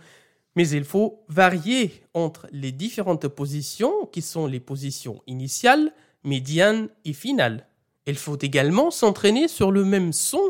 mais 0.57 0.69
il 0.69 0.85
faut 0.85 1.25
varier 1.29 2.03
entre 2.13 2.49
les 2.51 2.73
différentes 2.73 3.29
positions 3.29 4.07
qui 4.13 4.21
sont 4.21 4.49
les 4.49 4.61
positions 4.61 5.23
initiales, 5.29 5.93
médianes 6.25 6.89
et 7.05 7.13
finales. 7.13 7.69
Il 8.07 8.17
faut 8.17 8.37
également 8.41 8.91
s'entraîner 8.91 9.47
sur 9.47 9.71
le 9.71 9.85
même 9.85 10.13
son 10.13 10.43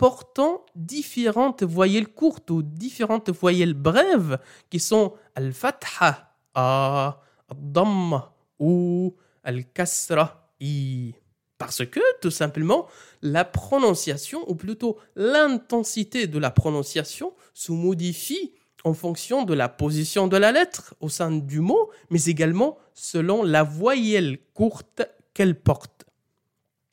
portant 0.00 0.64
différentes 0.74 1.62
voyelles 1.62 2.08
courtes 2.08 2.50
ou 2.50 2.62
différentes 2.62 3.28
voyelles 3.28 3.74
brèves 3.74 4.38
qui 4.70 4.80
sont 4.80 5.12
al-fatha, 5.34 6.32
a, 6.54 7.20
al-damma 7.50 8.34
ou 8.58 9.14
al-kasra, 9.44 10.54
i. 10.58 11.12
Parce 11.58 11.84
que, 11.84 12.00
tout 12.22 12.30
simplement, 12.30 12.86
la 13.20 13.44
prononciation, 13.44 14.42
ou 14.50 14.54
plutôt 14.54 14.96
l'intensité 15.16 16.26
de 16.26 16.38
la 16.38 16.50
prononciation, 16.50 17.34
se 17.52 17.70
modifie 17.70 18.54
en 18.84 18.94
fonction 18.94 19.44
de 19.44 19.52
la 19.52 19.68
position 19.68 20.28
de 20.28 20.38
la 20.38 20.50
lettre 20.50 20.94
au 21.00 21.10
sein 21.10 21.30
du 21.30 21.60
mot, 21.60 21.90
mais 22.08 22.24
également 22.24 22.78
selon 22.94 23.42
la 23.42 23.64
voyelle 23.64 24.38
courte 24.54 25.02
qu'elle 25.34 25.60
porte. 25.60 26.06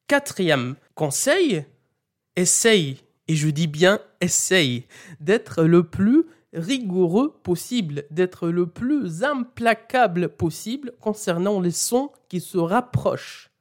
Quatrième 0.07 0.75
conseil, 0.93 1.65
essaye, 2.37 3.01
et 3.27 3.35
je 3.35 3.49
dis 3.49 3.67
bien 3.67 3.99
essaye, 4.21 4.85
d'être 5.19 5.63
le 5.63 5.83
plus 5.83 6.23
rigoureux 6.53 7.37
possible, 7.43 8.05
d'être 8.09 8.47
le 8.47 8.67
plus 8.67 9.23
implacable 9.23 10.29
possible 10.29 10.93
concernant 11.01 11.59
les 11.59 11.71
sons 11.71 12.11
qui 12.29 12.39
se 12.39 12.57
rapprochent. 12.57 13.51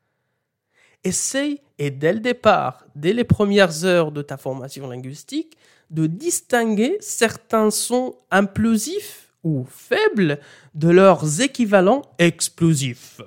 Essaye, 1.03 1.61
et 1.79 1.91
dès 1.91 2.13
le 2.13 2.21
départ, 2.21 2.87
dès 2.95 3.13
les 3.13 3.25
premières 3.25 3.85
heures 3.85 4.13
de 4.13 4.23
ta 4.23 4.37
formation 4.37 4.89
linguistique, 4.89 5.57
de 5.91 6.07
distinguer 6.07 6.97
certains 7.01 7.71
sons 7.71 8.17
implosifs 8.31 9.33
ou 9.45 9.65
faibles 9.69 10.41
de 10.75 10.89
leurs 10.89 11.41
équivalents 11.41 12.03
explosifs. 12.19 13.21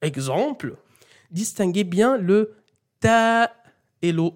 Exemple, 0.00 0.76
distinguez 1.30 1.84
bien 1.84 2.16
le 2.16 2.54
ta 3.00 3.52
et 4.02 4.12
le 4.12 4.30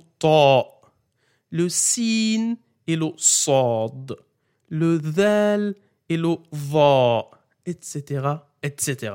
le 1.51 1.69
sin 1.69 2.57
et 2.87 2.97
le 2.97 3.13
sad, 3.17 4.17
le 4.69 4.99
dhal 4.99 5.75
et 6.09 6.17
le 6.17 6.37
va, 6.51 7.31
etc., 7.67 8.29
etc. 8.63 9.15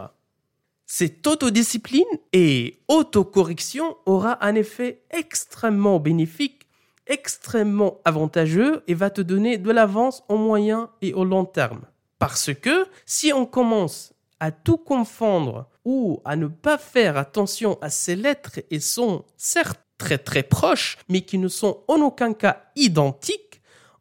Cette 0.85 1.27
autodiscipline 1.27 2.05
et 2.31 2.79
autocorrection 2.87 3.97
aura 4.05 4.43
un 4.45 4.55
effet 4.55 5.03
extrêmement 5.11 5.99
bénéfique, 5.99 6.67
extrêmement 7.07 7.99
avantageux 8.05 8.83
et 8.87 8.93
va 8.93 9.09
te 9.09 9.21
donner 9.21 9.57
de 9.57 9.71
l'avance 9.71 10.23
au 10.29 10.37
moyen 10.37 10.89
et 11.01 11.13
au 11.13 11.25
long 11.25 11.45
terme. 11.45 11.81
Parce 12.19 12.53
que 12.53 12.87
si 13.05 13.33
on 13.33 13.45
commence 13.45 14.13
à 14.39 14.51
tout 14.51 14.77
confondre 14.77 15.67
ou 15.83 16.21
à 16.25 16.35
ne 16.35 16.47
pas 16.47 16.77
faire 16.77 17.17
attention 17.17 17.77
à 17.81 17.89
ces 17.89 18.15
lettres 18.15 18.59
et 18.71 18.79
sons 18.79 19.25
certes 19.35 19.86
très 19.97 20.17
très 20.17 20.43
proches, 20.43 20.97
mais 21.09 21.21
qui 21.21 21.37
ne 21.37 21.47
sont 21.47 21.83
en 21.87 22.01
aucun 22.01 22.33
cas 22.33 22.63
identiques, 22.75 23.47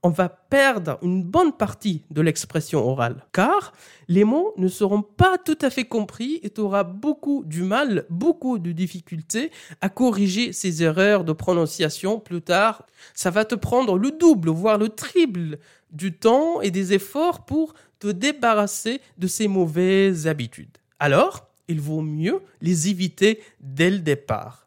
on 0.02 0.10
va 0.10 0.28
perdre 0.28 0.98
une 1.02 1.24
bonne 1.24 1.52
partie 1.52 2.04
de 2.10 2.22
l'expression 2.22 2.86
orale, 2.88 3.24
car 3.32 3.72
les 4.06 4.22
mots 4.22 4.54
ne 4.56 4.68
seront 4.68 5.02
pas 5.02 5.36
tout 5.36 5.58
à 5.62 5.68
fait 5.68 5.84
compris 5.84 6.38
et 6.44 6.50
tu 6.50 6.60
auras 6.60 6.84
beaucoup 6.84 7.42
du 7.44 7.62
mal, 7.62 8.06
beaucoup 8.08 8.60
de 8.60 8.70
difficultés 8.70 9.50
à 9.80 9.88
corriger 9.88 10.52
ces 10.52 10.84
erreurs 10.84 11.24
de 11.24 11.32
prononciation 11.32 12.20
plus 12.20 12.40
tard. 12.40 12.86
Ça 13.14 13.30
va 13.30 13.44
te 13.44 13.56
prendre 13.56 13.98
le 13.98 14.12
double, 14.12 14.50
voire 14.50 14.78
le 14.78 14.90
triple 14.90 15.58
du 15.90 16.12
temps 16.12 16.60
et 16.60 16.70
des 16.70 16.92
efforts 16.92 17.44
pour 17.44 17.74
te 17.98 18.08
débarrasser 18.08 19.00
de 19.18 19.26
ces 19.26 19.48
mauvaises 19.48 20.28
habitudes. 20.28 20.78
Alors, 21.00 21.48
il 21.66 21.80
vaut 21.80 22.02
mieux 22.02 22.42
les 22.60 22.88
éviter 22.88 23.42
dès 23.60 23.90
le 23.90 23.98
départ. 23.98 24.65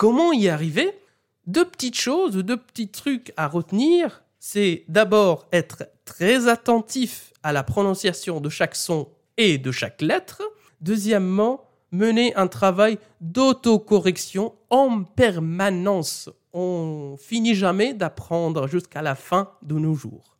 Comment 0.00 0.32
y 0.32 0.48
arriver? 0.48 0.98
Deux 1.46 1.66
petites 1.66 1.98
choses, 1.98 2.34
deux 2.34 2.56
petits 2.56 2.88
trucs 2.88 3.34
à 3.36 3.48
retenir. 3.48 4.24
C'est 4.38 4.84
d'abord 4.88 5.46
être 5.52 5.90
très 6.06 6.48
attentif 6.48 7.34
à 7.42 7.52
la 7.52 7.62
prononciation 7.62 8.40
de 8.40 8.48
chaque 8.48 8.76
son 8.76 9.10
et 9.36 9.58
de 9.58 9.70
chaque 9.70 10.00
lettre. 10.00 10.40
Deuxièmement, 10.80 11.64
mener 11.92 12.34
un 12.34 12.46
travail 12.46 12.98
d'autocorrection 13.20 14.54
en 14.70 15.04
permanence. 15.04 16.30
On 16.54 17.18
finit 17.18 17.54
jamais 17.54 17.92
d'apprendre 17.92 18.68
jusqu'à 18.68 19.02
la 19.02 19.14
fin 19.14 19.50
de 19.60 19.74
nos 19.74 19.94
jours. 19.94 20.38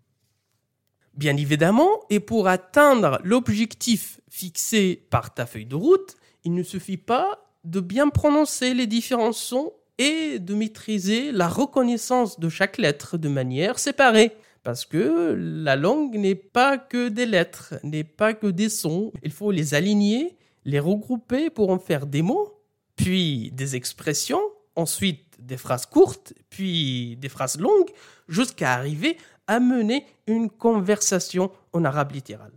Bien 1.13 1.37
évidemment, 1.37 2.01
et 2.09 2.21
pour 2.21 2.49
atteindre 2.49 3.21
l'objectif 3.25 4.23
fixé 4.31 5.07
par 5.11 5.35
ta 5.35 5.45
feuille 5.45 5.67
de 5.67 5.77
route, 5.77 6.17
il 6.45 6.55
ne 6.55 6.63
suffit 6.63 6.97
pas 6.97 7.50
de 7.65 7.81
bien 7.81 8.09
prononcer 8.09 8.75
les 8.75 8.87
différents 8.87 9.33
sons 9.33 9.73
et 9.99 10.39
de 10.39 10.55
maîtriser 10.55 11.31
la 11.33 11.49
reconnaissance 11.49 12.41
de 12.41 12.49
chaque 12.49 12.79
lettre 12.79 13.19
de 13.19 13.29
manière 13.29 13.79
séparée. 13.79 14.37
Parce 14.63 14.85
que 14.85 15.35
la 15.37 15.77
langue 15.77 16.17
n'est 16.17 16.35
pas 16.35 16.79
que 16.79 17.09
des 17.09 17.27
lettres, 17.27 17.75
n'est 17.83 18.05
pas 18.05 18.35
que 18.35 18.47
des 18.47 18.69
sons. 18.69 19.13
Il 19.23 19.31
faut 19.31 19.51
les 19.51 19.75
aligner, 19.75 20.37
les 20.65 20.81
regrouper 20.81 21.51
pour 21.51 21.71
en 21.71 21.79
faire 21.79 22.07
des 22.07 22.23
mots, 22.23 22.61
puis 22.97 23.51
des 23.53 23.77
expressions, 23.77 24.43
ensuite 24.77 25.25
des 25.39 25.57
phrases 25.57 25.87
courtes, 25.87 26.35
puis 26.51 27.17
des 27.17 27.31
phrases 27.31 27.59
longues, 27.59 27.91
jusqu'à 28.29 28.75
arriver 28.75 29.17
à 29.47 29.61
mener 29.61 30.07
une 30.27 30.51
conversation 30.51 31.51
en 31.73 31.85
arabe 31.85 32.13
littéral. 32.13 32.53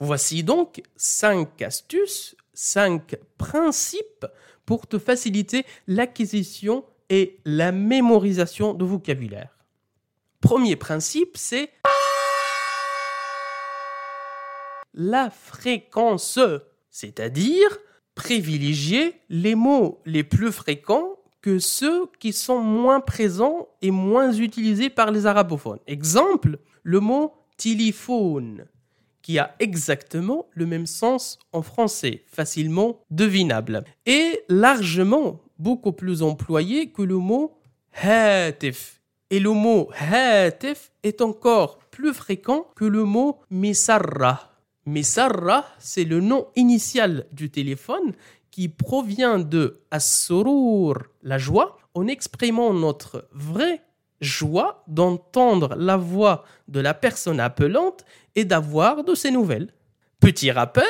Voici 0.00 0.42
donc 0.42 0.82
cinq 0.96 1.62
astuces, 1.62 2.36
cinq 2.60 3.14
principes 3.38 4.26
pour 4.66 4.88
te 4.88 4.98
faciliter 4.98 5.64
l'acquisition 5.86 6.84
et 7.08 7.38
la 7.44 7.70
mémorisation 7.70 8.74
de 8.74 8.84
vocabulaire. 8.84 9.56
Premier 10.40 10.74
principe, 10.74 11.36
c'est 11.36 11.70
la 14.92 15.30
fréquence, 15.30 16.40
c'est-à-dire 16.90 17.78
privilégier 18.16 19.14
les 19.28 19.54
mots 19.54 20.02
les 20.04 20.24
plus 20.24 20.50
fréquents 20.50 21.16
que 21.40 21.60
ceux 21.60 22.08
qui 22.18 22.32
sont 22.32 22.58
moins 22.58 22.98
présents 22.98 23.68
et 23.82 23.92
moins 23.92 24.32
utilisés 24.32 24.90
par 24.90 25.12
les 25.12 25.26
arabophones. 25.26 25.78
Exemple, 25.86 26.58
le 26.82 26.98
mot 26.98 27.34
téléphone 27.56 28.66
qui 29.28 29.38
a 29.38 29.54
exactement 29.58 30.46
le 30.54 30.64
même 30.64 30.86
sens 30.86 31.38
en 31.52 31.60
français, 31.60 32.24
facilement 32.28 33.00
devinable, 33.10 33.84
et 34.06 34.40
largement 34.48 35.42
beaucoup 35.58 35.92
plus 35.92 36.22
employé 36.22 36.92
que 36.92 37.02
le 37.02 37.18
mot 37.18 37.58
hatif. 37.92 39.02
Et 39.28 39.38
le 39.38 39.50
mot 39.50 39.90
hatif 40.00 40.92
est 41.02 41.20
encore 41.20 41.78
plus 41.90 42.14
fréquent 42.14 42.68
que 42.74 42.86
le 42.86 43.04
mot 43.04 43.40
misarra. 43.50 44.50
Misarra, 44.86 45.66
c'est 45.78 46.04
le 46.04 46.20
nom 46.20 46.46
initial 46.56 47.26
du 47.30 47.50
téléphone 47.50 48.14
qui 48.50 48.70
provient 48.70 49.38
de 49.38 49.82
as-surur, 49.90 51.02
la 51.22 51.36
joie, 51.36 51.76
en 51.92 52.06
exprimant 52.06 52.72
notre 52.72 53.28
vraie 53.34 53.82
joie 54.20 54.82
d'entendre 54.86 55.74
la 55.76 55.96
voix 55.96 56.44
de 56.68 56.80
la 56.80 56.94
personne 56.94 57.40
appelante 57.40 58.04
et 58.34 58.44
d'avoir 58.44 59.04
de 59.04 59.14
ses 59.14 59.30
nouvelles. 59.30 59.72
Petit 60.20 60.50
rappel, 60.50 60.84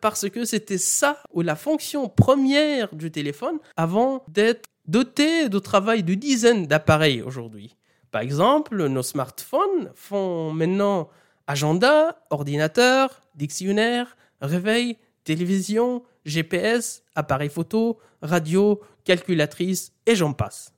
parce 0.00 0.28
que 0.28 0.44
c'était 0.44 0.78
ça 0.78 1.22
ou 1.32 1.42
la 1.42 1.54
fonction 1.54 2.08
première 2.08 2.94
du 2.94 3.12
téléphone 3.12 3.58
avant 3.76 4.24
d'être 4.28 4.64
doté 4.86 5.48
de 5.48 5.58
travail 5.58 6.02
de 6.02 6.14
dizaines 6.14 6.66
d'appareils 6.66 7.22
aujourd'hui. 7.22 7.76
Par 8.10 8.22
exemple, 8.22 8.88
nos 8.88 9.02
smartphones 9.02 9.92
font 9.94 10.52
maintenant 10.52 11.08
agenda, 11.46 12.24
ordinateur, 12.30 13.22
dictionnaire, 13.36 14.16
réveil, 14.40 14.98
télévision, 15.24 16.02
GPS, 16.24 17.02
appareil 17.14 17.48
photo, 17.48 17.98
radio, 18.20 18.80
calculatrice 19.04 19.92
et 20.06 20.14
j'en 20.14 20.32
passe. 20.32 20.74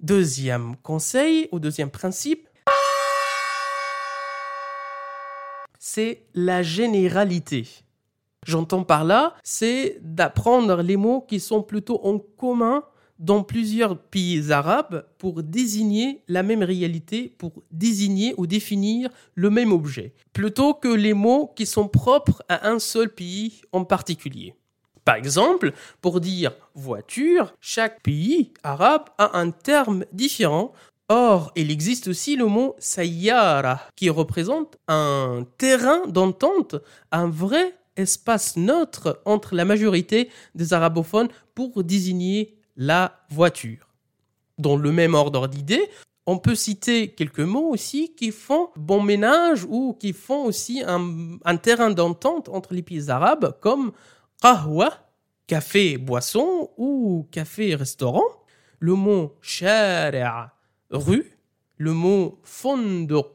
Deuxième 0.00 0.76
conseil 0.82 1.48
ou 1.52 1.58
deuxième 1.58 1.90
principe, 1.90 2.46
c'est 5.78 6.26
la 6.34 6.62
généralité. 6.62 7.66
J'entends 8.46 8.84
par 8.84 9.04
là, 9.04 9.34
c'est 9.42 9.98
d'apprendre 10.02 10.82
les 10.82 10.98
mots 10.98 11.22
qui 11.22 11.40
sont 11.40 11.62
plutôt 11.62 11.98
en 12.04 12.18
commun 12.18 12.84
dans 13.18 13.42
plusieurs 13.42 13.98
pays 13.98 14.52
arabes 14.52 15.06
pour 15.16 15.42
désigner 15.42 16.22
la 16.28 16.42
même 16.42 16.62
réalité, 16.62 17.34
pour 17.38 17.62
désigner 17.70 18.34
ou 18.36 18.46
définir 18.46 19.08
le 19.34 19.48
même 19.48 19.72
objet, 19.72 20.12
plutôt 20.34 20.74
que 20.74 20.88
les 20.88 21.14
mots 21.14 21.54
qui 21.56 21.64
sont 21.64 21.88
propres 21.88 22.42
à 22.50 22.68
un 22.68 22.78
seul 22.80 23.08
pays 23.08 23.62
en 23.72 23.86
particulier. 23.86 24.54
Par 25.06 25.14
exemple, 25.14 25.72
pour 26.00 26.20
dire 26.20 26.50
voiture, 26.74 27.54
chaque 27.60 28.02
pays 28.02 28.52
arabe 28.64 29.04
a 29.18 29.38
un 29.38 29.52
terme 29.52 30.04
différent. 30.12 30.72
Or, 31.08 31.52
il 31.54 31.70
existe 31.70 32.08
aussi 32.08 32.34
le 32.34 32.46
mot 32.46 32.74
sayyara, 32.80 33.80
qui 33.94 34.10
représente 34.10 34.78
un 34.88 35.46
terrain 35.58 36.08
d'entente, 36.08 36.74
un 37.12 37.30
vrai 37.30 37.76
espace 37.94 38.56
neutre 38.56 39.22
entre 39.24 39.54
la 39.54 39.64
majorité 39.64 40.28
des 40.56 40.72
arabophones 40.72 41.28
pour 41.54 41.84
désigner 41.84 42.58
la 42.76 43.20
voiture. 43.30 43.86
Dans 44.58 44.76
le 44.76 44.90
même 44.90 45.14
ordre 45.14 45.46
d'idées, 45.46 45.88
on 46.26 46.38
peut 46.38 46.56
citer 46.56 47.08
quelques 47.08 47.38
mots 47.38 47.70
aussi 47.70 48.12
qui 48.16 48.32
font 48.32 48.70
bon 48.74 49.00
ménage 49.00 49.64
ou 49.68 49.96
qui 49.98 50.12
font 50.12 50.44
aussi 50.44 50.82
un, 50.84 51.56
terrain 51.58 51.90
d'entente 51.90 52.48
entre 52.48 52.74
les 52.74 52.82
pays 52.82 53.08
arabes, 53.08 53.56
comme 53.60 53.92
qahwa, 54.40 55.10
café 55.46 55.98
boisson 55.98 56.70
ou 56.76 57.26
café 57.30 57.74
restaurant? 57.74 58.24
Le 58.78 58.94
mot 58.94 59.34
shari'a, 59.40 60.54
rue. 60.90 61.32
Le 61.78 61.92
mot 61.92 62.40
fonduq, 62.42 63.26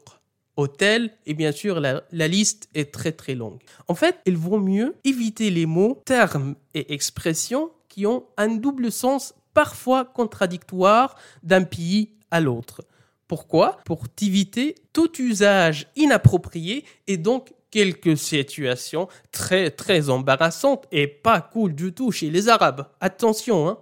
hôtel. 0.56 1.10
Et 1.26 1.34
bien 1.34 1.52
sûr, 1.52 1.80
la 1.80 2.28
liste 2.28 2.68
est 2.74 2.92
très 2.92 3.12
très 3.12 3.34
longue. 3.34 3.60
En 3.88 3.94
fait, 3.94 4.18
il 4.26 4.36
vaut 4.36 4.58
mieux 4.58 4.96
éviter 5.04 5.50
les 5.50 5.66
mots, 5.66 6.02
termes 6.04 6.56
et 6.74 6.92
expressions 6.92 7.70
qui 7.88 8.06
ont 8.06 8.24
un 8.36 8.48
double 8.48 8.90
sens 8.90 9.34
parfois 9.54 10.04
contradictoire 10.04 11.16
d'un 11.42 11.62
pays 11.62 12.10
à 12.30 12.40
l'autre. 12.40 12.82
Pourquoi? 13.28 13.78
Pour 13.84 14.06
éviter 14.20 14.74
tout 14.92 15.20
usage 15.20 15.86
inapproprié 15.96 16.84
et 17.06 17.16
donc 17.16 17.52
quelques 17.72 18.16
situations 18.16 19.08
très 19.32 19.70
très 19.70 20.10
embarrassantes 20.10 20.86
et 20.92 21.08
pas 21.08 21.40
cool 21.40 21.74
du 21.74 21.92
tout 21.92 22.12
chez 22.12 22.30
les 22.30 22.48
Arabes. 22.48 22.86
Attention, 23.00 23.68
hein 23.68 23.78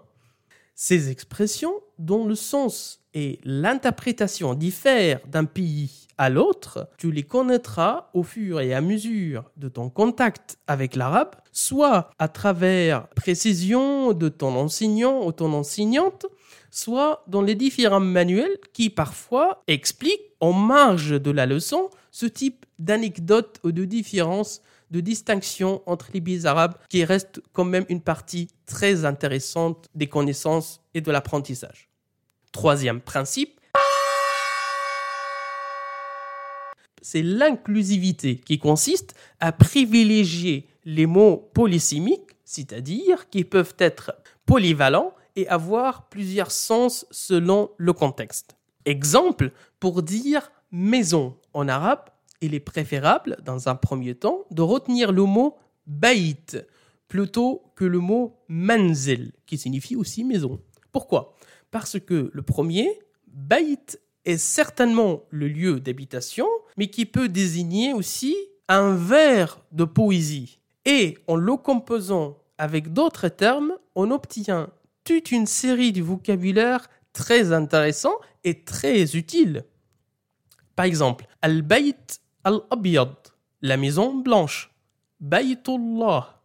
Ces 0.75 1.11
expressions 1.11 1.75
dont 1.99 2.25
le 2.25 2.37
sens 2.37 3.01
et 3.13 3.41
l'interprétation 3.45 4.55
diffèrent 4.55 5.21
d'un 5.27 5.45
pays 5.45 6.07
à 6.17 6.31
l'autre, 6.31 6.89
tu 6.99 7.11
les 7.11 7.25
connaîtras 7.25 8.11
au 8.15 8.23
fur 8.23 8.61
et 8.61 8.75
à 8.75 8.81
mesure 8.81 9.51
de 9.57 9.69
ton 9.69 9.91
contact 9.91 10.59
avec 10.67 10.95
l'arabe, 10.95 11.35
soit 11.51 12.11
à 12.19 12.29
travers 12.29 13.09
précision 13.09 14.13
de 14.13 14.29
ton 14.29 14.55
enseignant 14.55 15.27
ou 15.27 15.33
ton 15.33 15.53
enseignante, 15.53 16.27
soit 16.71 17.25
dans 17.27 17.43
les 17.43 17.55
différents 17.55 18.01
manuels 18.01 18.57
qui 18.73 18.91
parfois 18.91 19.63
expliquent 19.67 20.33
en 20.41 20.53
marge 20.53 21.21
de 21.21 21.31
la 21.31 21.47
leçon 21.47 21.91
ce 22.11 22.27
type 22.27 22.65
d'anecdotes 22.79 23.61
ou 23.65 23.73
de 23.73 23.85
différences, 23.85 24.63
de 24.91 25.01
distinctions 25.01 25.83
entre 25.87 26.09
les 26.13 26.47
arabes 26.47 26.75
qui 26.89 27.05
restent 27.05 27.41
quand 27.53 27.65
même 27.65 27.85
une 27.89 28.01
partie 28.01 28.49
très 28.67 29.05
intéressante 29.05 29.87
des 29.95 30.09
connaissances 30.09 30.81
et 30.95 31.01
de 31.01 31.11
l'apprentissage. 31.11 31.89
Troisième 32.53 33.01
principe, 33.01 33.61
c'est 37.03 37.23
l'inclusivité 37.23 38.37
qui 38.37 38.59
consiste 38.59 39.15
à 39.39 39.53
privilégier 39.53 40.69
les 40.85 41.07
mots 41.07 41.51
polysémiques, 41.55 42.37
c'est-à-dire 42.45 43.29
qui 43.31 43.45
peuvent 43.45 43.75
être 43.79 44.13
polyvalents 44.47 45.15
avoir 45.49 46.09
plusieurs 46.09 46.51
sens 46.51 47.07
selon 47.11 47.71
le 47.77 47.93
contexte. 47.93 48.57
Exemple, 48.85 49.53
pour 49.79 50.03
dire 50.03 50.51
maison 50.71 51.37
en 51.53 51.69
arabe, 51.69 52.05
il 52.41 52.55
est 52.55 52.61
préférable, 52.61 53.37
dans 53.45 53.69
un 53.69 53.75
premier 53.75 54.15
temps, 54.15 54.45
de 54.51 54.63
retenir 54.63 55.13
le 55.13 55.25
mot 55.25 55.57
baït 55.87 56.67
plutôt 57.09 57.63
que 57.75 57.85
le 57.85 57.99
mot 57.99 58.39
manzil, 58.49 59.33
qui 59.47 59.59
signifie 59.59 59.97
aussi 59.97 60.25
maison. 60.25 60.61
Pourquoi? 60.93 61.35
Parce 61.71 61.99
que 62.01 62.31
le 62.33 62.43
premier, 62.43 63.01
baït, 63.27 64.01
est 64.25 64.39
certainement 64.39 65.23
le 65.31 65.49
lieu 65.49 65.81
d'habitation, 65.81 66.47
mais 66.77 66.89
qui 66.89 67.07
peut 67.07 67.29
désigner 67.29 67.93
aussi 67.93 68.37
un 68.69 68.95
vers 68.95 69.61
de 69.73 69.85
poésie. 69.85 70.61
Et 70.85 71.19
en 71.27 71.37
le 71.37 71.57
composant 71.57 72.39
avec 72.59 72.93
d'autres 72.93 73.29
termes, 73.29 73.73
on 73.95 74.11
obtient 74.11 74.71
une 75.11 75.47
série 75.47 75.93
de 75.93 76.03
vocabulaire 76.03 76.89
très 77.13 77.53
intéressant 77.53 78.15
et 78.45 78.65
très 78.65 79.17
utile. 79.17 79.65
Par 80.77 80.87
exemple, 80.87 81.27
Al-Bayt 81.43 82.21
al-Abyad, 82.45 83.15
la 83.63 83.77
maison 83.77 84.15
blanche. 84.15 84.71
Baytullah, 85.21 86.41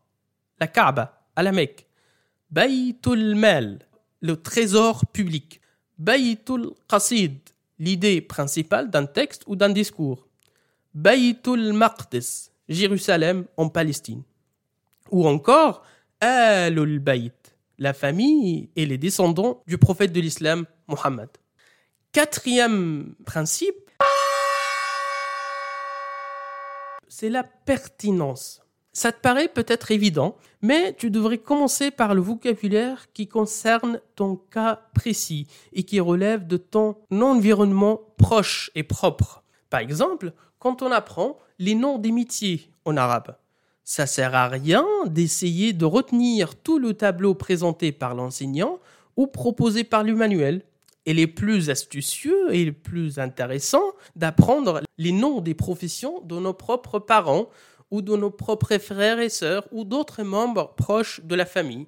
la 0.60 0.67
Kaaba, 0.67 1.28
à 1.36 1.43
la 1.43 1.51
Mecque. 1.51 1.88
Baytul 2.51 3.36
Mal, 3.36 3.80
le 4.21 4.36
trésor 4.36 5.06
public. 5.08 5.62
Baytul 5.97 6.71
Qasid, 6.89 7.38
l'idée 7.80 8.21
principale 8.21 8.89
d'un 8.89 9.06
texte 9.06 9.43
ou 9.47 9.56
d'un 9.56 9.69
discours. 9.69 10.28
Baytul 10.93 11.71
Maqdis, 11.73 12.51
Jérusalem 12.67 13.45
en 13.56 13.69
Palestine. 13.69 14.23
Ou 15.12 15.25
encore 15.28 15.84
Alul 16.19 16.99
Bayt, 16.99 17.44
la 17.77 17.93
famille 17.93 18.69
et 18.75 18.85
les 18.85 18.97
descendants 18.97 19.61
du 19.67 19.77
prophète 19.77 20.11
de 20.11 20.21
l'islam, 20.21 20.65
Mohammed. 20.88 21.29
Quatrième 22.11 23.15
principe, 23.25 23.75
c'est 27.07 27.29
la 27.29 27.43
pertinence. 27.43 28.61
Ça 28.93 29.11
te 29.11 29.19
paraît 29.19 29.49
peut-être 29.49 29.91
évident, 29.91 30.38
mais 30.61 30.93
tu 30.93 31.11
devrais 31.11 31.38
commencer 31.38 31.91
par 31.91 32.15
le 32.15 32.21
vocabulaire 32.21 33.11
qui 33.11 33.27
concerne 33.27 33.99
ton 34.15 34.38
cas 34.38 34.81
précis 34.93 35.47
et 35.73 35.83
qui 35.83 35.99
relève 35.99 36.47
de 36.47 36.55
ton 36.55 36.95
environnement 37.11 37.99
proche 38.17 38.71
et 38.75 38.83
propre. 38.83 39.43
Par 39.69 39.81
exemple, 39.81 40.31
quand 40.59 40.81
on 40.81 40.91
apprend 40.91 41.38
les 41.59 41.75
noms 41.75 41.97
des 41.97 42.13
métiers 42.13 42.71
en 42.85 42.95
arabe, 42.95 43.35
ça 43.86 44.08
sert 44.08 44.34
à 44.34 44.48
rien 44.48 44.84
d'essayer 45.06 45.71
de 45.71 45.86
retenir 45.86 46.56
tout 46.56 46.80
le 46.80 46.95
tableau 46.95 47.36
présenté 47.36 47.91
par 47.91 48.15
l'enseignant 48.15 48.80
ou 49.15 49.28
proposé 49.28 49.84
par 49.84 50.04
le 50.04 50.15
manuel. 50.15 50.63
Il 51.06 51.19
est 51.19 51.28
plus 51.28 51.69
astucieux 51.69 52.54
et 52.54 52.71
plus 52.71 53.19
intéressant 53.19 53.84
d'apprendre 54.15 54.82
les 54.98 55.12
noms 55.12 55.39
des 55.39 55.54
professions 55.54 56.19
de 56.21 56.39
nos 56.39 56.54
propres 56.54 56.98
parents 56.98 57.48
ou 57.91 58.02
de 58.02 58.15
nos 58.15 58.32
propres 58.32 58.80
frères 58.80 59.19
et 59.19 59.30
sœurs 59.30 59.67
ou 59.71 59.84
d'autres 59.84 60.24
membres 60.24 60.74
proches 60.76 61.21
de 61.24 61.36
la 61.36 61.45
famille. 61.45 61.86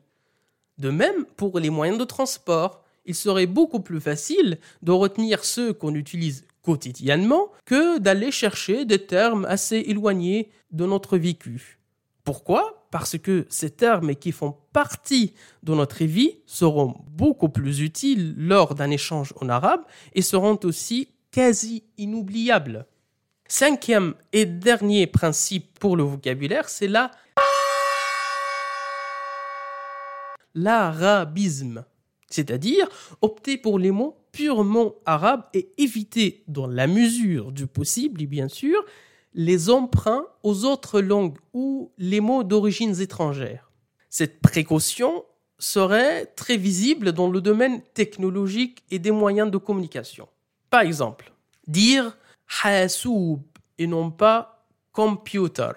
De 0.77 0.91
même, 0.91 1.25
pour 1.35 1.59
les 1.59 1.71
moyens 1.71 1.97
de 1.97 2.05
transport, 2.05 2.83
il 3.05 3.15
serait 3.15 3.47
beaucoup 3.47 3.79
plus 3.79 3.99
facile 3.99 4.59
de 4.83 4.91
retenir 4.91 5.43
ceux 5.43 5.73
qu'on 5.73 5.95
utilise 5.95 6.45
quotidiennement 6.61 7.51
que 7.65 7.97
d'aller 7.97 8.29
chercher 8.29 8.85
des 8.85 9.03
termes 9.03 9.45
assez 9.45 9.77
éloignés 9.77 10.51
de 10.71 10.85
notre 10.85 11.17
vécu. 11.17 11.76
Pourquoi? 12.27 12.85
Parce 12.91 13.17
que 13.17 13.45
ces 13.47 13.69
termes 13.69 14.13
qui 14.13 14.33
font 14.33 14.57
partie 14.73 15.33
de 15.63 15.73
notre 15.73 16.03
vie 16.03 16.39
seront 16.45 16.93
beaucoup 17.07 17.47
plus 17.47 17.79
utiles 17.79 18.35
lors 18.37 18.75
d'un 18.75 18.91
échange 18.91 19.33
en 19.39 19.47
arabe 19.47 19.79
et 20.13 20.21
seront 20.21 20.59
aussi 20.65 21.07
quasi 21.31 21.85
inoubliables. 21.97 22.85
Cinquième 23.47 24.13
et 24.33 24.45
dernier 24.45 25.07
principe 25.07 25.79
pour 25.79 25.95
le 25.95 26.03
vocabulaire, 26.03 26.67
c'est 26.67 26.89
la 26.89 27.11
l'arabisme, 30.53 31.85
c'est-à-dire 32.29 32.89
opter 33.21 33.57
pour 33.57 33.79
les 33.79 33.91
mots 33.91 34.17
purement 34.33 34.95
arabes 35.05 35.45
et 35.53 35.69
éviter, 35.77 36.43
dans 36.49 36.67
la 36.67 36.87
mesure 36.87 37.53
du 37.53 37.67
possible, 37.67 38.25
bien 38.25 38.49
sûr, 38.49 38.83
les 39.37 39.69
emprunts 39.69 40.25
aux 40.41 40.65
autres 40.65 40.99
langues 40.99 41.37
ou 41.53 41.93
les 41.99 42.19
mots 42.21 42.43
d'origine 42.43 42.99
étrangère. 42.99 43.71
Cette 44.09 44.41
précaution 44.41 45.23
serait 45.59 46.25
très 46.25 46.57
visible 46.57 47.11
dans 47.11 47.29
le 47.29 47.39
domaine 47.39 47.83
technologique 47.93 48.83
et 48.89 48.97
des 48.97 49.11
moyens 49.11 49.51
de 49.51 49.57
communication. 49.59 50.27
Par 50.71 50.81
exemple, 50.81 51.31
dire 51.67 52.17
hasoub 52.63 53.43
et 53.77 53.85
non 53.85 54.09
pas 54.09 54.65
computer. 54.91 55.71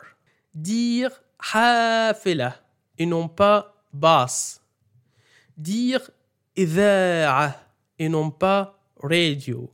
Dire 0.55 1.11
hafela 1.53 2.57
et 2.97 3.05
non 3.05 3.29
pas 3.29 3.85
bas. 3.93 4.27
Dire 5.59 6.11
idha'a 6.57 7.57
et 7.99 8.09
non 8.09 8.31
pas 8.31 8.81
radio. 9.03 9.71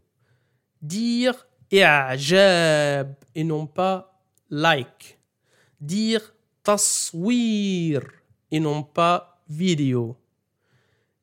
Dire 0.83 1.46
et 1.71 3.45
non 3.45 3.67
pas 3.67 4.21
like. 4.51 5.19
Dire 5.81 6.35
taswir 6.63 8.03
et 8.51 8.61
non 8.61 8.83
pas 8.83 9.43
vidéo. 9.49 10.17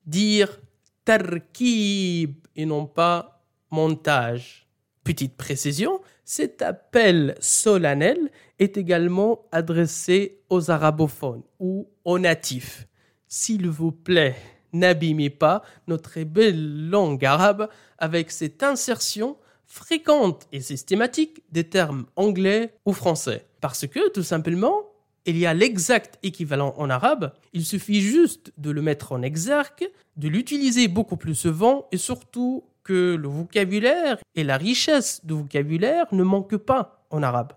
Dire 0.05 0.59
tarkib 1.05 2.35
et 2.55 2.65
non 2.65 2.85
pas 2.85 3.43
montage. 3.71 4.67
Petite 5.03 5.35
précision, 5.35 5.99
cet 6.23 6.61
appel 6.61 7.35
solennel 7.39 8.31
est 8.59 8.77
également 8.77 9.45
adressé 9.51 10.41
aux 10.49 10.71
arabophones 10.71 11.43
ou 11.59 11.89
aux 12.05 12.19
natifs. 12.19 12.87
S'il 13.27 13.67
vous 13.69 13.91
plaît, 13.91 14.35
n'abîmez 14.71 15.29
pas 15.29 15.63
notre 15.87 16.21
belle 16.23 16.89
langue 16.89 17.25
arabe 17.25 17.67
avec 17.97 18.31
cette 18.31 18.63
insertion 18.63 19.37
fréquente 19.65 20.47
et 20.51 20.61
systématique 20.61 21.43
des 21.51 21.63
termes 21.63 22.05
anglais 22.15 22.73
ou 22.85 22.93
français. 22.93 23.47
Parce 23.61 23.87
que, 23.87 24.09
tout 24.11 24.23
simplement, 24.23 24.81
il 25.25 25.37
y 25.37 25.45
a 25.45 25.53
l'exact 25.53 26.19
équivalent 26.23 26.73
en 26.77 26.89
arabe, 26.89 27.33
il 27.53 27.65
suffit 27.65 28.01
juste 28.01 28.51
de 28.57 28.71
le 28.71 28.81
mettre 28.81 29.13
en 29.13 29.21
exergue, 29.21 29.89
de 30.17 30.27
l'utiliser 30.27 30.87
beaucoup 30.87 31.17
plus 31.17 31.35
souvent 31.35 31.87
et 31.91 31.97
surtout 31.97 32.65
que 32.83 33.15
le 33.15 33.27
vocabulaire 33.27 34.17
et 34.35 34.43
la 34.43 34.57
richesse 34.57 35.25
du 35.25 35.33
vocabulaire 35.33 36.05
ne 36.11 36.23
manquent 36.23 36.57
pas 36.57 37.05
en 37.09 37.23
arabe. 37.23 37.53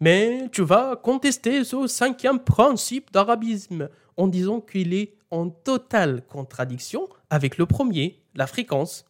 Mais 0.00 0.48
tu 0.50 0.62
vas 0.62 0.96
contester 0.96 1.62
ce 1.62 1.86
cinquième 1.86 2.40
principe 2.40 3.12
d'arabisme 3.12 3.88
en 4.16 4.26
disant 4.26 4.60
qu'il 4.60 4.94
est 4.94 5.14
en 5.30 5.48
totale 5.48 6.26
contradiction 6.26 7.08
avec 7.30 7.56
le 7.56 7.66
premier, 7.66 8.20
la 8.34 8.48
fréquence. 8.48 9.04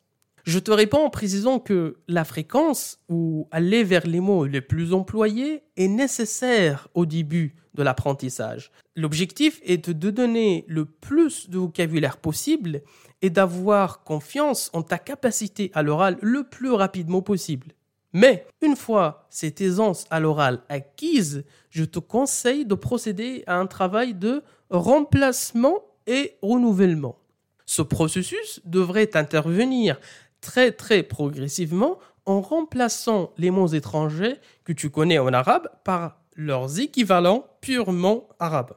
Je 0.44 0.58
te 0.58 0.72
réponds 0.72 1.04
en 1.04 1.10
précisant 1.10 1.60
que 1.60 1.98
la 2.08 2.24
fréquence, 2.24 2.98
ou 3.08 3.48
aller 3.52 3.84
vers 3.84 4.06
les 4.06 4.20
mots 4.20 4.44
les 4.44 4.60
plus 4.60 4.92
employés, 4.92 5.62
est 5.76 5.88
nécessaire 5.88 6.88
au 6.94 7.06
début 7.06 7.54
de 7.74 7.82
l'apprentissage. 7.82 8.72
L'objectif 8.96 9.60
est 9.62 9.88
de 9.88 10.10
donner 10.10 10.64
le 10.68 10.84
plus 10.84 11.48
de 11.48 11.58
vocabulaire 11.58 12.16
possible 12.16 12.82
et 13.22 13.30
d'avoir 13.30 14.02
confiance 14.02 14.68
en 14.72 14.82
ta 14.82 14.98
capacité 14.98 15.70
à 15.74 15.82
l'oral 15.82 16.18
le 16.20 16.44
plus 16.44 16.72
rapidement 16.72 17.22
possible. 17.22 17.68
Mais 18.12 18.46
une 18.60 18.76
fois 18.76 19.26
cette 19.30 19.60
aisance 19.60 20.06
à 20.10 20.20
l'oral 20.20 20.62
acquise, 20.68 21.44
je 21.70 21.84
te 21.84 21.98
conseille 21.98 22.66
de 22.66 22.74
procéder 22.74 23.44
à 23.46 23.56
un 23.56 23.66
travail 23.66 24.12
de 24.12 24.42
remplacement 24.68 25.82
et 26.06 26.36
renouvellement. 26.42 27.16
Ce 27.64 27.80
processus 27.80 28.60
devrait 28.66 29.16
intervenir 29.16 29.98
très 30.42 30.72
très 30.72 31.02
progressivement 31.02 31.98
en 32.26 32.42
remplaçant 32.42 33.32
les 33.38 33.50
mots 33.50 33.68
étrangers 33.68 34.36
que 34.64 34.74
tu 34.74 34.90
connais 34.90 35.18
en 35.18 35.32
arabe 35.32 35.68
par 35.84 36.20
leurs 36.36 36.78
équivalents 36.78 37.46
purement 37.62 38.28
arabes. 38.38 38.74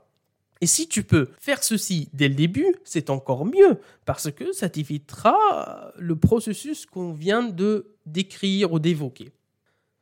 Et 0.62 0.68
si 0.68 0.88
tu 0.88 1.04
peux 1.04 1.30
faire 1.38 1.64
ceci 1.64 2.10
dès 2.14 2.30
le 2.30 2.36
début, 2.36 2.76
c'est 2.86 3.10
encore 3.10 3.46
mieux, 3.46 3.80
parce 4.06 4.32
que 4.32 4.54
ça 4.54 4.70
t'évitera 4.70 5.92
le 5.98 6.16
processus 6.16 6.86
qu'on 6.86 7.12
vient 7.12 7.44
de 7.44 7.92
décrire 8.06 8.72
ou 8.72 8.80
d'évoquer. 8.80 9.32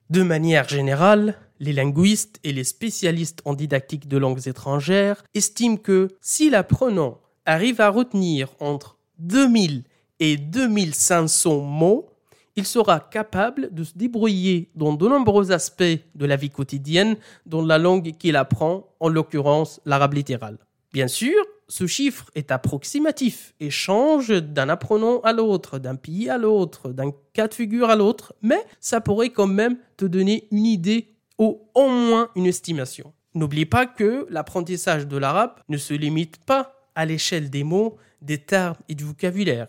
De 0.10 0.21
manière 0.21 0.69
générale, 0.69 1.39
les 1.60 1.73
linguistes 1.73 2.39
et 2.43 2.54
les 2.54 2.63
spécialistes 2.63 3.41
en 3.45 3.54
didactique 3.54 4.08
de 4.08 4.17
langues 4.17 4.47
étrangères 4.47 5.23
estiment 5.34 5.78
que 5.78 6.10
si 6.21 6.49
l'apprenant 6.49 7.19
arrive 7.45 7.82
à 7.82 7.89
retenir 7.89 8.49
entre 8.60 8.97
2000 9.19 9.84
et 10.23 10.38
2500 10.38 11.59
mots, 11.59 12.09
il 12.55 12.65
sera 12.65 13.01
capable 13.01 13.73
de 13.73 13.83
se 13.83 13.91
débrouiller 13.97 14.69
dans 14.73 14.93
de 14.93 15.05
nombreux 15.05 15.51
aspects 15.51 15.83
de 15.83 16.25
la 16.25 16.38
vie 16.38 16.49
quotidienne 16.49 17.17
dans 17.45 17.62
la 17.62 17.77
langue 17.77 18.13
qu'il 18.17 18.38
apprend, 18.38 18.88
en 19.01 19.09
l'occurrence 19.09 19.81
l'arabe 19.86 20.13
littéral. 20.13 20.57
Bien 20.93 21.09
sûr, 21.09 21.36
ce 21.67 21.88
chiffre 21.88 22.31
est 22.36 22.51
approximatif 22.51 23.53
et 23.59 23.69
change 23.69 24.29
d'un 24.29 24.69
apprenant 24.69 25.19
à 25.21 25.33
l'autre, 25.33 25.77
d'un 25.77 25.95
pays 25.95 26.29
à 26.29 26.38
l'autre, 26.38 26.93
d'un 26.93 27.12
cas 27.33 27.49
de 27.49 27.53
figure 27.53 27.89
à 27.89 27.97
l'autre, 27.97 28.33
mais 28.41 28.63
ça 28.79 29.01
pourrait 29.01 29.31
quand 29.31 29.47
même 29.47 29.75
te 29.97 30.05
donner 30.05 30.47
une 30.51 30.65
idée 30.65 31.17
ou 31.38 31.67
au 31.75 31.89
moins 31.89 32.29
une 32.38 32.45
estimation. 32.45 33.12
N'oublie 33.36 33.65
pas 33.65 33.86
que 33.86 34.25
l'apprentissage 34.29 35.05
de 35.05 35.17
l'arabe 35.17 35.55
ne 35.67 35.75
se 35.75 35.93
limite 35.93 36.38
pas 36.45 36.75
à 36.95 37.05
l'échelle 37.05 37.49
des 37.49 37.65
mots, 37.65 37.97
des 38.21 38.38
termes 38.38 38.77
et 38.88 38.95
du 38.95 39.03
vocabulaire. 39.03 39.67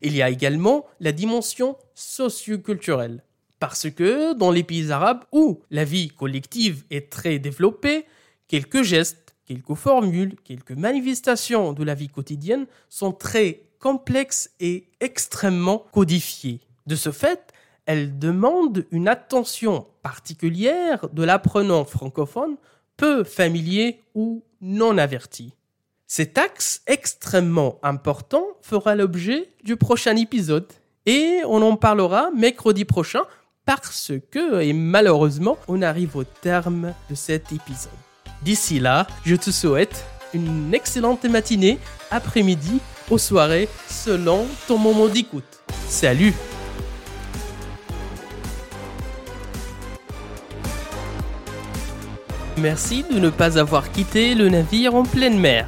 Il 0.00 0.14
y 0.14 0.22
a 0.22 0.30
également 0.30 0.86
la 1.00 1.12
dimension 1.12 1.76
socioculturelle. 1.94 3.22
Parce 3.58 3.90
que 3.90 4.34
dans 4.34 4.50
les 4.50 4.62
pays 4.62 4.92
arabes 4.92 5.24
où 5.32 5.62
la 5.70 5.84
vie 5.84 6.08
collective 6.08 6.84
est 6.90 7.10
très 7.10 7.38
développée, 7.38 8.04
quelques 8.48 8.82
gestes, 8.82 9.34
quelques 9.46 9.74
formules, 9.74 10.36
quelques 10.44 10.72
manifestations 10.72 11.72
de 11.72 11.82
la 11.82 11.94
vie 11.94 12.08
quotidienne 12.08 12.66
sont 12.88 13.12
très 13.12 13.62
complexes 13.78 14.50
et 14.60 14.88
extrêmement 15.00 15.86
codifiées. 15.92 16.60
De 16.86 16.96
ce 16.96 17.10
fait, 17.10 17.52
elles 17.86 18.18
demandent 18.18 18.84
une 18.90 19.08
attention 19.08 19.86
particulière 20.02 21.08
de 21.12 21.22
l'apprenant 21.22 21.84
francophone 21.84 22.56
peu 22.96 23.24
familier 23.24 24.02
ou 24.14 24.42
non 24.60 24.98
averti. 24.98 25.55
Cet 26.08 26.38
axe 26.38 26.82
extrêmement 26.86 27.80
important 27.82 28.46
fera 28.62 28.94
l'objet 28.94 29.48
du 29.64 29.76
prochain 29.76 30.14
épisode 30.14 30.68
et 31.04 31.40
on 31.46 31.60
en 31.62 31.74
parlera 31.74 32.30
mercredi 32.30 32.84
prochain 32.84 33.22
parce 33.64 34.12
que, 34.30 34.60
et 34.60 34.72
malheureusement, 34.72 35.58
on 35.66 35.82
arrive 35.82 36.14
au 36.16 36.22
terme 36.22 36.94
de 37.10 37.16
cet 37.16 37.50
épisode. 37.50 37.90
D'ici 38.42 38.78
là, 38.78 39.08
je 39.24 39.34
te 39.34 39.50
souhaite 39.50 40.04
une 40.32 40.72
excellente 40.72 41.24
matinée, 41.24 41.80
après-midi 42.12 42.78
ou 43.10 43.18
soirée 43.18 43.68
selon 43.88 44.46
ton 44.68 44.78
moment 44.78 45.08
d'écoute. 45.08 45.60
Salut 45.88 46.34
Merci 52.58 53.04
de 53.10 53.18
ne 53.18 53.28
pas 53.28 53.58
avoir 53.58 53.90
quitté 53.90 54.36
le 54.36 54.48
navire 54.48 54.94
en 54.94 55.02
pleine 55.02 55.38
mer. 55.40 55.66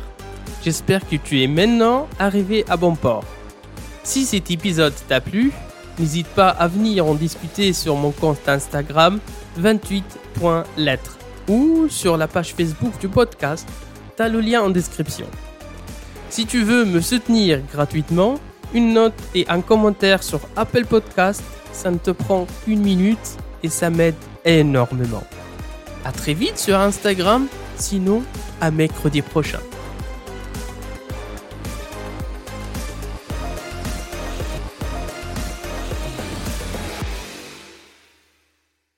J'espère 0.64 1.09
que 1.09 1.16
tu 1.16 1.42
es 1.42 1.47
maintenant 1.47 2.09
arrivé 2.18 2.64
à 2.68 2.77
bon 2.77 2.94
port. 2.94 3.25
Si 4.03 4.25
cet 4.25 4.51
épisode 4.51 4.94
t'a 5.09 5.21
plu, 5.21 5.53
n'hésite 5.99 6.27
pas 6.29 6.49
à 6.49 6.66
venir 6.66 7.07
en 7.07 7.14
discuter 7.14 7.73
sur 7.73 7.97
mon 7.97 8.11
compte 8.11 8.49
Instagram 8.49 9.21
28.lettres 9.61 11.18
ou 11.49 11.88
sur 11.88 12.16
la 12.16 12.27
page 12.27 12.55
Facebook 12.55 12.99
du 13.01 13.09
podcast. 13.09 13.68
T'as 14.16 14.29
le 14.29 14.40
lien 14.40 14.62
en 14.62 14.71
description. 14.71 15.27
Si 16.31 16.47
tu 16.47 16.62
veux 16.62 16.85
me 16.85 17.01
soutenir 17.01 17.61
gratuitement, 17.73 18.38
une 18.75 18.92
note 18.92 19.14
et 19.35 19.47
un 19.49 19.61
commentaire 19.61 20.23
sur 20.23 20.40
Apple 20.57 20.85
Podcast, 20.85 21.42
ça 21.73 21.90
ne 21.90 21.99
te 21.99 22.11
prend 22.11 22.47
qu'une 22.64 22.83
minute 22.83 23.37
et 23.62 23.68
ça 23.68 23.90
m'aide 23.90 24.16
énormément. 24.44 25.25
À 26.05 26.12
très 26.12 26.35
vite 26.35 26.59
sur 26.59 26.79
Instagram, 26.79 27.47
sinon 27.77 28.23
à 28.61 28.71
mercredi 28.71 29.23
prochain. 29.23 29.61